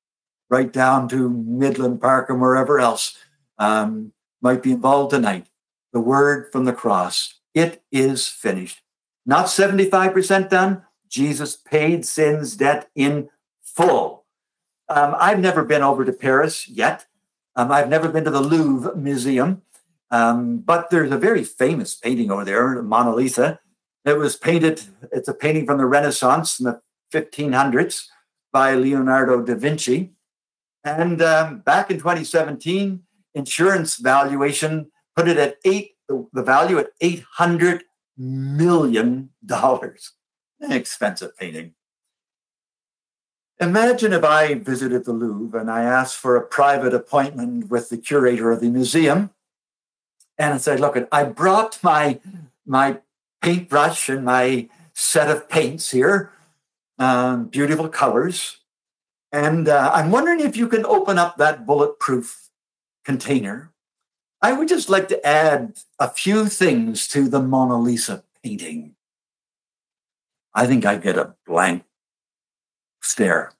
right 0.49 0.71
down 0.71 1.07
to 1.09 1.29
Midland 1.29 2.01
Park 2.01 2.29
and 2.29 2.41
wherever 2.41 2.79
else 2.79 3.17
um, 3.57 4.13
might 4.41 4.63
be 4.63 4.71
involved 4.71 5.11
tonight. 5.11 5.47
The 5.93 5.99
word 5.99 6.51
from 6.51 6.65
the 6.65 6.73
cross, 6.73 7.39
it 7.53 7.83
is 7.91 8.27
finished. 8.27 8.81
Not 9.25 9.47
75% 9.47 10.49
done, 10.49 10.83
Jesus 11.09 11.55
paid 11.55 12.05
sin's 12.05 12.55
debt 12.55 12.89
in 12.95 13.29
full. 13.61 14.25
Um, 14.89 15.15
I've 15.17 15.39
never 15.39 15.63
been 15.63 15.81
over 15.81 16.05
to 16.05 16.13
Paris 16.13 16.67
yet. 16.67 17.05
Um, 17.55 17.71
I've 17.71 17.89
never 17.89 18.09
been 18.09 18.23
to 18.23 18.31
the 18.31 18.41
Louvre 18.41 18.95
Museum, 18.95 19.63
um, 20.11 20.59
but 20.59 20.89
there's 20.89 21.11
a 21.11 21.17
very 21.17 21.43
famous 21.43 21.95
painting 21.95 22.31
over 22.31 22.45
there, 22.45 22.81
Mona 22.81 23.13
Lisa. 23.13 23.59
It 24.07 24.17
was 24.17 24.37
painted, 24.37 24.83
it's 25.11 25.27
a 25.27 25.33
painting 25.33 25.65
from 25.65 25.79
the 25.79 25.85
Renaissance 25.85 26.61
in 26.61 26.65
the 26.65 26.79
1500s 27.13 28.05
by 28.53 28.73
Leonardo 28.73 29.41
da 29.41 29.53
Vinci. 29.53 30.13
And 30.85 31.21
um, 31.21 31.59
back 31.59 31.91
in 31.91 31.97
2017, 31.97 33.03
insurance 33.33 33.97
valuation 33.97 34.91
put 35.13 35.27
it 35.27 35.35
at 35.35 35.57
eight, 35.65 35.97
the 36.07 36.41
value 36.41 36.77
at 36.77 36.97
$800 37.03 37.81
million. 38.17 39.31
An 39.51 40.71
expensive 40.71 41.37
painting. 41.37 41.73
Imagine 43.59 44.13
if 44.13 44.23
I 44.23 44.53
visited 44.53 45.03
the 45.03 45.11
Louvre 45.11 45.59
and 45.59 45.69
I 45.69 45.83
asked 45.83 46.15
for 46.15 46.37
a 46.37 46.47
private 46.47 46.93
appointment 46.93 47.69
with 47.69 47.89
the 47.89 47.97
curator 47.97 48.51
of 48.51 48.61
the 48.61 48.69
museum 48.69 49.31
and 50.37 50.53
I 50.53 50.57
said, 50.57 50.79
look, 50.79 50.95
I 51.11 51.25
brought 51.25 51.79
my, 51.83 52.21
my 52.65 52.99
paintbrush 53.41 54.09
and 54.09 54.25
my 54.25 54.69
set 54.93 55.29
of 55.29 55.47
paints 55.49 55.91
here, 55.91 56.31
um, 56.99 57.47
beautiful 57.47 57.89
colors. 57.89 58.57
And 59.31 59.67
uh, 59.67 59.91
I'm 59.93 60.11
wondering 60.11 60.39
if 60.39 60.57
you 60.57 60.67
can 60.67 60.85
open 60.85 61.17
up 61.17 61.37
that 61.37 61.65
bulletproof 61.65 62.49
container. 63.05 63.71
I 64.41 64.53
would 64.53 64.67
just 64.67 64.89
like 64.89 65.07
to 65.09 65.25
add 65.25 65.77
a 65.99 66.09
few 66.09 66.47
things 66.47 67.07
to 67.09 67.27
the 67.27 67.41
Mona 67.41 67.77
Lisa 67.79 68.23
painting. 68.43 68.95
I 70.53 70.65
think 70.65 70.85
I'd 70.85 71.03
get 71.03 71.17
a 71.17 71.35
blank 71.45 71.83
stare. 73.01 73.53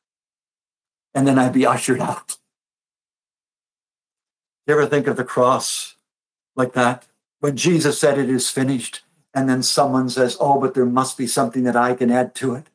And 1.13 1.27
then 1.27 1.39
I'd 1.39 1.53
be 1.53 1.65
ushered 1.65 1.99
out. 1.99 2.37
You 4.65 4.73
ever 4.73 4.85
think 4.85 5.07
of 5.07 5.17
the 5.17 5.23
cross 5.23 5.95
like 6.55 6.73
that? 6.73 7.05
When 7.39 7.55
Jesus 7.55 7.99
said 7.99 8.17
it 8.17 8.29
is 8.29 8.49
finished, 8.49 9.01
and 9.37 9.47
then 9.47 9.61
someone 9.61 10.09
says, 10.09 10.35
Oh, 10.39 10.59
but 10.59 10.73
there 10.73 10.83
must 10.83 11.15
be 11.15 11.27
something 11.27 11.63
that 11.65 11.75
I 11.75 11.93
can 11.93 12.09
add 12.09 12.33
to 12.35 12.55
it. 12.55 12.71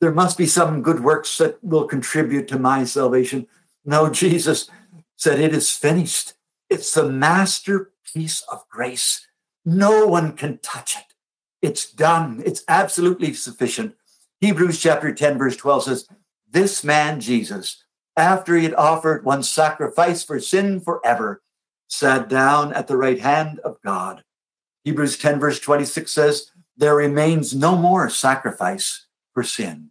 There 0.00 0.10
must 0.10 0.38
be 0.38 0.46
some 0.46 0.80
good 0.80 1.00
works 1.00 1.36
that 1.36 1.62
will 1.62 1.84
contribute 1.84 2.48
to 2.48 2.58
my 2.58 2.84
salvation. 2.84 3.46
No, 3.84 4.08
Jesus 4.08 4.70
said, 5.16 5.38
It 5.38 5.52
is 5.52 5.70
finished. 5.70 6.32
It's 6.70 6.94
the 6.94 7.06
masterpiece 7.06 8.42
of 8.50 8.66
grace. 8.70 9.26
No 9.66 10.06
one 10.06 10.32
can 10.32 10.60
touch 10.62 10.96
it. 10.96 11.14
It's 11.60 11.92
done. 11.92 12.42
It's 12.46 12.64
absolutely 12.68 13.34
sufficient. 13.34 13.94
Hebrews 14.40 14.80
chapter 14.80 15.12
10, 15.12 15.36
verse 15.36 15.58
12 15.58 15.84
says, 15.84 16.08
This 16.50 16.82
man, 16.82 17.20
Jesus, 17.20 17.84
after 18.16 18.56
he 18.56 18.64
had 18.64 18.74
offered 18.74 19.26
one 19.26 19.42
sacrifice 19.42 20.24
for 20.24 20.40
sin 20.40 20.80
forever, 20.80 21.42
sat 21.86 22.30
down 22.30 22.72
at 22.72 22.88
the 22.88 22.96
right 22.96 23.20
hand 23.20 23.58
of 23.58 23.76
God. 23.84 24.24
Hebrews 24.84 25.16
10, 25.18 25.38
verse 25.38 25.60
26 25.60 26.10
says, 26.10 26.50
There 26.76 26.96
remains 26.96 27.54
no 27.54 27.76
more 27.76 28.10
sacrifice 28.10 29.06
for 29.32 29.42
sin. 29.42 29.90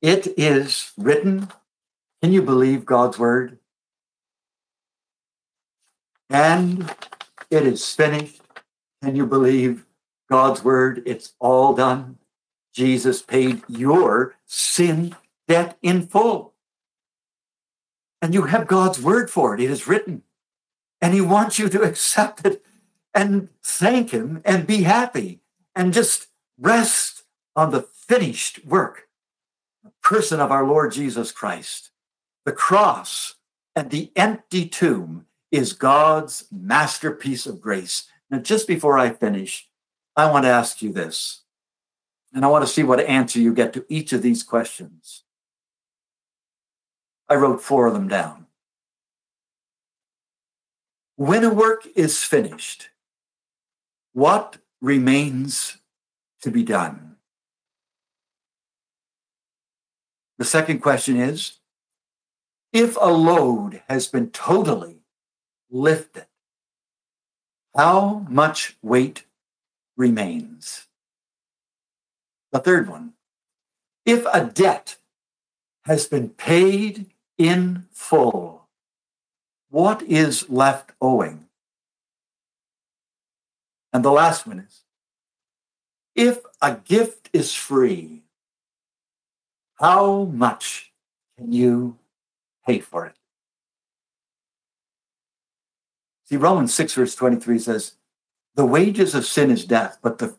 It 0.00 0.38
is 0.38 0.92
written. 0.96 1.48
Can 2.22 2.32
you 2.32 2.42
believe 2.42 2.84
God's 2.84 3.18
word? 3.18 3.58
And 6.28 6.94
it 7.50 7.66
is 7.66 7.92
finished. 7.92 8.40
Can 9.02 9.16
you 9.16 9.26
believe 9.26 9.84
God's 10.30 10.62
word? 10.62 11.02
It's 11.06 11.34
all 11.40 11.74
done. 11.74 12.18
Jesus 12.72 13.20
paid 13.20 13.62
your 13.68 14.36
sin 14.46 15.16
debt 15.48 15.76
in 15.82 16.06
full. 16.06 16.54
And 18.22 18.32
you 18.32 18.42
have 18.42 18.68
God's 18.68 19.02
word 19.02 19.30
for 19.30 19.54
it. 19.54 19.60
It 19.60 19.70
is 19.70 19.88
written. 19.88 20.22
And 21.00 21.14
he 21.14 21.20
wants 21.20 21.58
you 21.58 21.68
to 21.68 21.82
accept 21.88 22.46
it 22.46 22.64
and 23.14 23.48
thank 23.62 24.10
him 24.10 24.42
and 24.44 24.66
be 24.66 24.82
happy 24.82 25.40
and 25.74 25.92
just 25.92 26.28
rest 26.58 27.24
on 27.56 27.70
the 27.70 27.82
finished 27.82 28.64
work, 28.64 29.08
the 29.82 29.92
person 30.02 30.40
of 30.40 30.50
our 30.50 30.66
Lord 30.66 30.92
Jesus 30.92 31.32
Christ. 31.32 31.90
The 32.44 32.52
cross 32.52 33.34
and 33.74 33.90
the 33.90 34.10
empty 34.16 34.66
tomb 34.68 35.26
is 35.50 35.72
God's 35.72 36.46
masterpiece 36.50 37.46
of 37.46 37.60
grace. 37.60 38.08
Now, 38.30 38.38
just 38.38 38.68
before 38.68 38.98
I 38.98 39.10
finish, 39.10 39.68
I 40.16 40.30
want 40.30 40.44
to 40.44 40.50
ask 40.50 40.82
you 40.82 40.92
this, 40.92 41.42
and 42.32 42.44
I 42.44 42.48
want 42.48 42.64
to 42.64 42.72
see 42.72 42.82
what 42.82 43.00
answer 43.00 43.40
you 43.40 43.54
get 43.54 43.72
to 43.72 43.84
each 43.88 44.12
of 44.12 44.22
these 44.22 44.42
questions. 44.42 45.24
I 47.28 47.34
wrote 47.34 47.62
four 47.62 47.86
of 47.86 47.94
them 47.94 48.08
down. 48.08 48.46
When 51.16 51.44
a 51.44 51.52
work 51.52 51.86
is 51.94 52.24
finished, 52.24 52.88
what 54.20 54.58
remains 54.82 55.78
to 56.42 56.50
be 56.50 56.62
done? 56.62 57.16
The 60.36 60.44
second 60.44 60.80
question 60.80 61.16
is 61.16 61.60
if 62.70 62.98
a 63.00 63.10
load 63.10 63.82
has 63.88 64.08
been 64.08 64.28
totally 64.28 64.96
lifted, 65.70 66.26
how 67.74 68.26
much 68.28 68.76
weight 68.82 69.24
remains? 69.96 70.86
The 72.52 72.58
third 72.58 72.90
one, 72.90 73.14
if 74.04 74.26
a 74.34 74.44
debt 74.44 74.96
has 75.84 76.06
been 76.06 76.28
paid 76.28 77.06
in 77.38 77.86
full, 77.90 78.68
what 79.70 80.02
is 80.02 80.50
left 80.50 80.92
owing? 81.00 81.46
And 83.92 84.04
the 84.04 84.12
last 84.12 84.46
one 84.46 84.60
is, 84.60 84.82
if 86.14 86.40
a 86.60 86.76
gift 86.76 87.30
is 87.32 87.54
free, 87.54 88.22
how 89.76 90.24
much 90.24 90.92
can 91.38 91.52
you 91.52 91.98
pay 92.66 92.80
for 92.80 93.06
it? 93.06 93.14
See, 96.24 96.36
Romans 96.36 96.72
6, 96.74 96.94
verse 96.94 97.14
23 97.14 97.58
says, 97.58 97.94
The 98.54 98.66
wages 98.66 99.14
of 99.14 99.26
sin 99.26 99.50
is 99.50 99.64
death, 99.64 99.98
but 100.02 100.18
the 100.18 100.36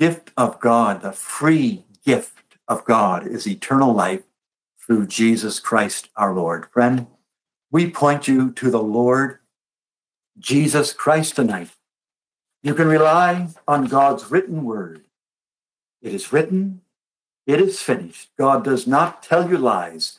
gift 0.00 0.32
of 0.36 0.58
God, 0.58 1.02
the 1.02 1.12
free 1.12 1.84
gift 2.04 2.56
of 2.66 2.84
God, 2.84 3.26
is 3.26 3.46
eternal 3.46 3.92
life 3.92 4.24
through 4.84 5.06
Jesus 5.06 5.60
Christ 5.60 6.08
our 6.16 6.34
Lord. 6.34 6.66
Friend, 6.72 7.06
we 7.70 7.90
point 7.90 8.26
you 8.26 8.50
to 8.52 8.70
the 8.70 8.82
Lord 8.82 9.38
Jesus 10.38 10.92
Christ 10.92 11.36
tonight. 11.36 11.70
You 12.66 12.74
can 12.74 12.88
rely 12.88 13.46
on 13.68 13.84
God's 13.84 14.28
written 14.28 14.64
word. 14.64 15.04
It 16.02 16.12
is 16.12 16.32
written, 16.32 16.80
it 17.46 17.60
is 17.60 17.80
finished. 17.80 18.30
God 18.36 18.64
does 18.64 18.88
not 18.88 19.22
tell 19.22 19.48
you 19.48 19.56
lies. 19.56 20.18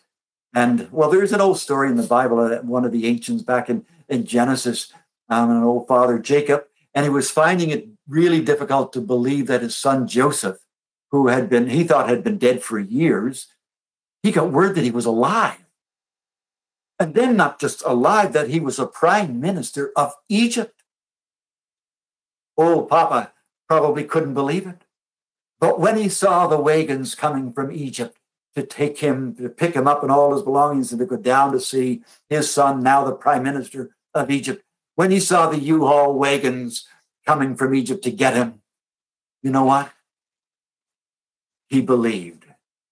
And 0.56 0.90
well, 0.90 1.10
there's 1.10 1.34
an 1.34 1.42
old 1.42 1.60
story 1.60 1.90
in 1.90 1.98
the 1.98 2.08
Bible 2.08 2.48
that 2.48 2.64
one 2.64 2.86
of 2.86 2.94
the 2.94 3.06
ancients 3.06 3.44
back 3.44 3.70
in 3.70 3.86
in 4.08 4.26
Genesis, 4.26 4.94
um, 5.28 5.52
an 5.52 5.62
old 5.62 5.90
father, 5.90 6.20
Jacob, 6.20 6.64
and 6.96 7.04
he 7.04 7.10
was 7.10 7.30
finding 7.30 7.70
it 7.70 7.90
really 8.08 8.42
difficult 8.42 8.94
to 8.94 9.02
believe 9.02 9.48
that 9.48 9.62
his 9.62 9.76
son 9.76 10.08
Joseph, 10.08 10.60
who 11.12 11.28
had 11.28 11.50
been, 11.50 11.68
he 11.68 11.84
thought 11.84 12.08
had 12.08 12.24
been 12.24 12.38
dead 12.38 12.64
for 12.64 12.80
years, 12.80 13.48
he 14.24 14.32
got 14.32 14.54
word 14.54 14.76
that 14.76 14.86
he 14.86 14.92
was 14.92 15.06
alive. 15.06 15.66
And 16.98 17.14
then 17.14 17.36
not 17.36 17.60
just 17.60 17.84
alive, 17.86 18.32
that 18.32 18.50
he 18.50 18.62
was 18.62 18.80
a 18.80 18.88
prime 18.88 19.42
minister 19.42 19.92
of 19.98 20.14
Egypt. 20.30 20.77
Old 22.58 22.90
Papa 22.90 23.34
probably 23.68 24.04
couldn't 24.04 24.34
believe 24.34 24.66
it. 24.66 24.84
But 25.60 25.80
when 25.80 25.98
he 25.98 26.10
saw 26.10 26.48
the 26.48 26.60
wagons 26.60 27.16
coming 27.16 27.52
from 27.52 27.72
Egypt 27.72 28.18
to 28.56 28.64
take 28.64 29.00
him, 29.00 29.36
to 29.36 29.50
pick 29.50 29.76
him 29.76 29.88
up 29.88 30.04
and 30.04 30.12
all 30.12 30.34
his 30.34 30.44
belongings, 30.44 30.92
and 30.92 31.00
to 31.00 31.06
go 31.06 31.18
down 31.18 31.52
to 31.52 31.60
see 31.60 32.02
his 32.30 32.52
son, 32.52 32.82
now 32.82 33.04
the 33.04 33.12
prime 33.14 33.44
minister, 33.44 33.92
of 34.14 34.32
Egypt, 34.32 34.64
when 34.96 35.12
he 35.12 35.20
saw 35.20 35.48
the 35.48 35.60
U-Haul 35.60 36.18
wagons 36.18 36.88
coming 37.26 37.56
from 37.56 37.76
Egypt 37.76 38.04
to 38.04 38.12
get 38.12 38.34
him, 38.34 38.62
you 39.44 39.52
know 39.52 39.66
what? 39.66 39.92
He 41.68 41.82
believed. 41.82 42.46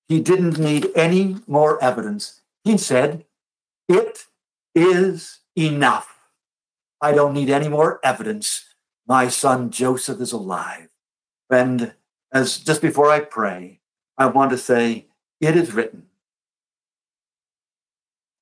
He 0.07 0.19
didn't 0.21 0.59
need 0.59 0.91
any 0.95 1.37
more 1.47 1.83
evidence. 1.83 2.41
He 2.63 2.77
said, 2.77 3.25
It 3.89 4.25
is 4.75 5.39
enough. 5.57 6.19
I 7.01 7.11
don't 7.11 7.33
need 7.33 7.49
any 7.49 7.67
more 7.67 7.99
evidence. 8.03 8.74
My 9.07 9.27
son 9.27 9.69
Joseph 9.69 10.19
is 10.19 10.31
alive. 10.31 10.89
And 11.49 11.93
as 12.31 12.57
just 12.57 12.81
before 12.81 13.09
I 13.09 13.19
pray, 13.19 13.79
I 14.17 14.27
want 14.27 14.51
to 14.51 14.57
say, 14.57 15.07
It 15.39 15.55
is 15.55 15.73
written. 15.73 16.07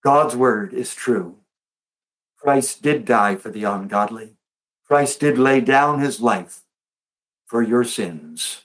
God's 0.03 0.35
word 0.35 0.73
is 0.73 0.93
true. 0.93 1.37
Christ 2.37 2.81
did 2.81 3.05
die 3.05 3.35
for 3.35 3.49
the 3.49 3.63
ungodly. 3.63 4.35
Christ 4.85 5.21
did 5.21 5.37
lay 5.37 5.61
down 5.61 5.99
his 5.99 6.19
life 6.19 6.63
for 7.45 7.61
your 7.61 7.83
sins. 7.83 8.63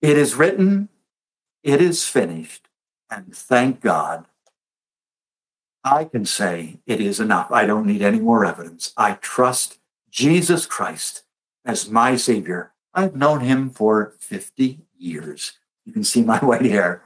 It 0.00 0.16
is 0.16 0.34
written, 0.34 0.88
it 1.62 1.82
is 1.82 2.06
finished, 2.06 2.68
and 3.10 3.34
thank 3.34 3.80
God 3.80 4.26
I 5.84 6.04
can 6.04 6.24
say 6.24 6.78
it 6.86 7.00
is 7.00 7.20
enough. 7.20 7.50
I 7.50 7.66
don't 7.66 7.86
need 7.86 8.00
any 8.00 8.18
more 8.18 8.44
evidence. 8.46 8.92
I 8.96 9.12
trust 9.14 9.79
Jesus 10.10 10.66
Christ 10.66 11.22
as 11.64 11.88
my 11.88 12.16
Savior. 12.16 12.72
I've 12.92 13.16
known 13.16 13.40
him 13.40 13.70
for 13.70 14.14
50 14.18 14.80
years. 14.98 15.52
You 15.84 15.92
can 15.92 16.04
see 16.04 16.22
my 16.22 16.38
white 16.44 16.64
hair, 16.64 17.02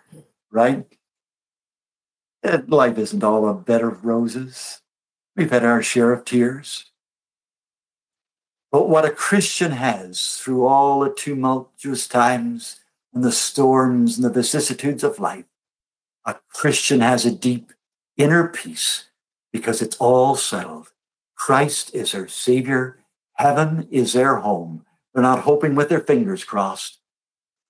right? 0.50 0.86
And 2.42 2.68
life 2.68 2.98
isn't 2.98 3.24
all 3.24 3.48
a 3.48 3.54
bed 3.54 3.82
of 3.82 4.04
roses. 4.04 4.80
We've 5.36 5.50
had 5.50 5.64
our 5.64 5.82
share 5.82 6.12
of 6.12 6.24
tears. 6.24 6.90
But 8.70 8.88
what 8.88 9.04
a 9.04 9.10
Christian 9.10 9.72
has 9.72 10.36
through 10.36 10.66
all 10.66 11.00
the 11.00 11.14
tumultuous 11.14 12.08
times 12.08 12.80
and 13.12 13.22
the 13.22 13.32
storms 13.32 14.16
and 14.16 14.24
the 14.24 14.30
vicissitudes 14.30 15.04
of 15.04 15.20
life, 15.20 15.44
a 16.24 16.36
Christian 16.48 17.00
has 17.00 17.24
a 17.24 17.30
deep 17.30 17.72
inner 18.16 18.48
peace 18.48 19.04
because 19.52 19.80
it's 19.80 19.96
all 19.98 20.34
settled. 20.34 20.90
Christ 21.44 21.94
is 21.94 22.12
their 22.12 22.26
Savior. 22.26 23.00
Heaven 23.34 23.86
is 23.90 24.14
their 24.14 24.36
home. 24.36 24.86
They're 25.12 25.22
not 25.22 25.40
hoping 25.40 25.74
with 25.74 25.90
their 25.90 26.00
fingers 26.00 26.42
crossed. 26.42 27.00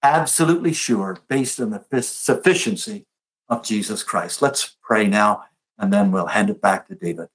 Absolutely 0.00 0.72
sure, 0.72 1.18
based 1.26 1.58
on 1.58 1.70
the 1.70 2.00
sufficiency 2.00 3.04
of 3.48 3.64
Jesus 3.64 4.04
Christ. 4.04 4.40
Let's 4.40 4.76
pray 4.80 5.08
now, 5.08 5.46
and 5.76 5.92
then 5.92 6.12
we'll 6.12 6.26
hand 6.26 6.50
it 6.50 6.60
back 6.60 6.87
to 6.87 6.94
David. 6.94 7.26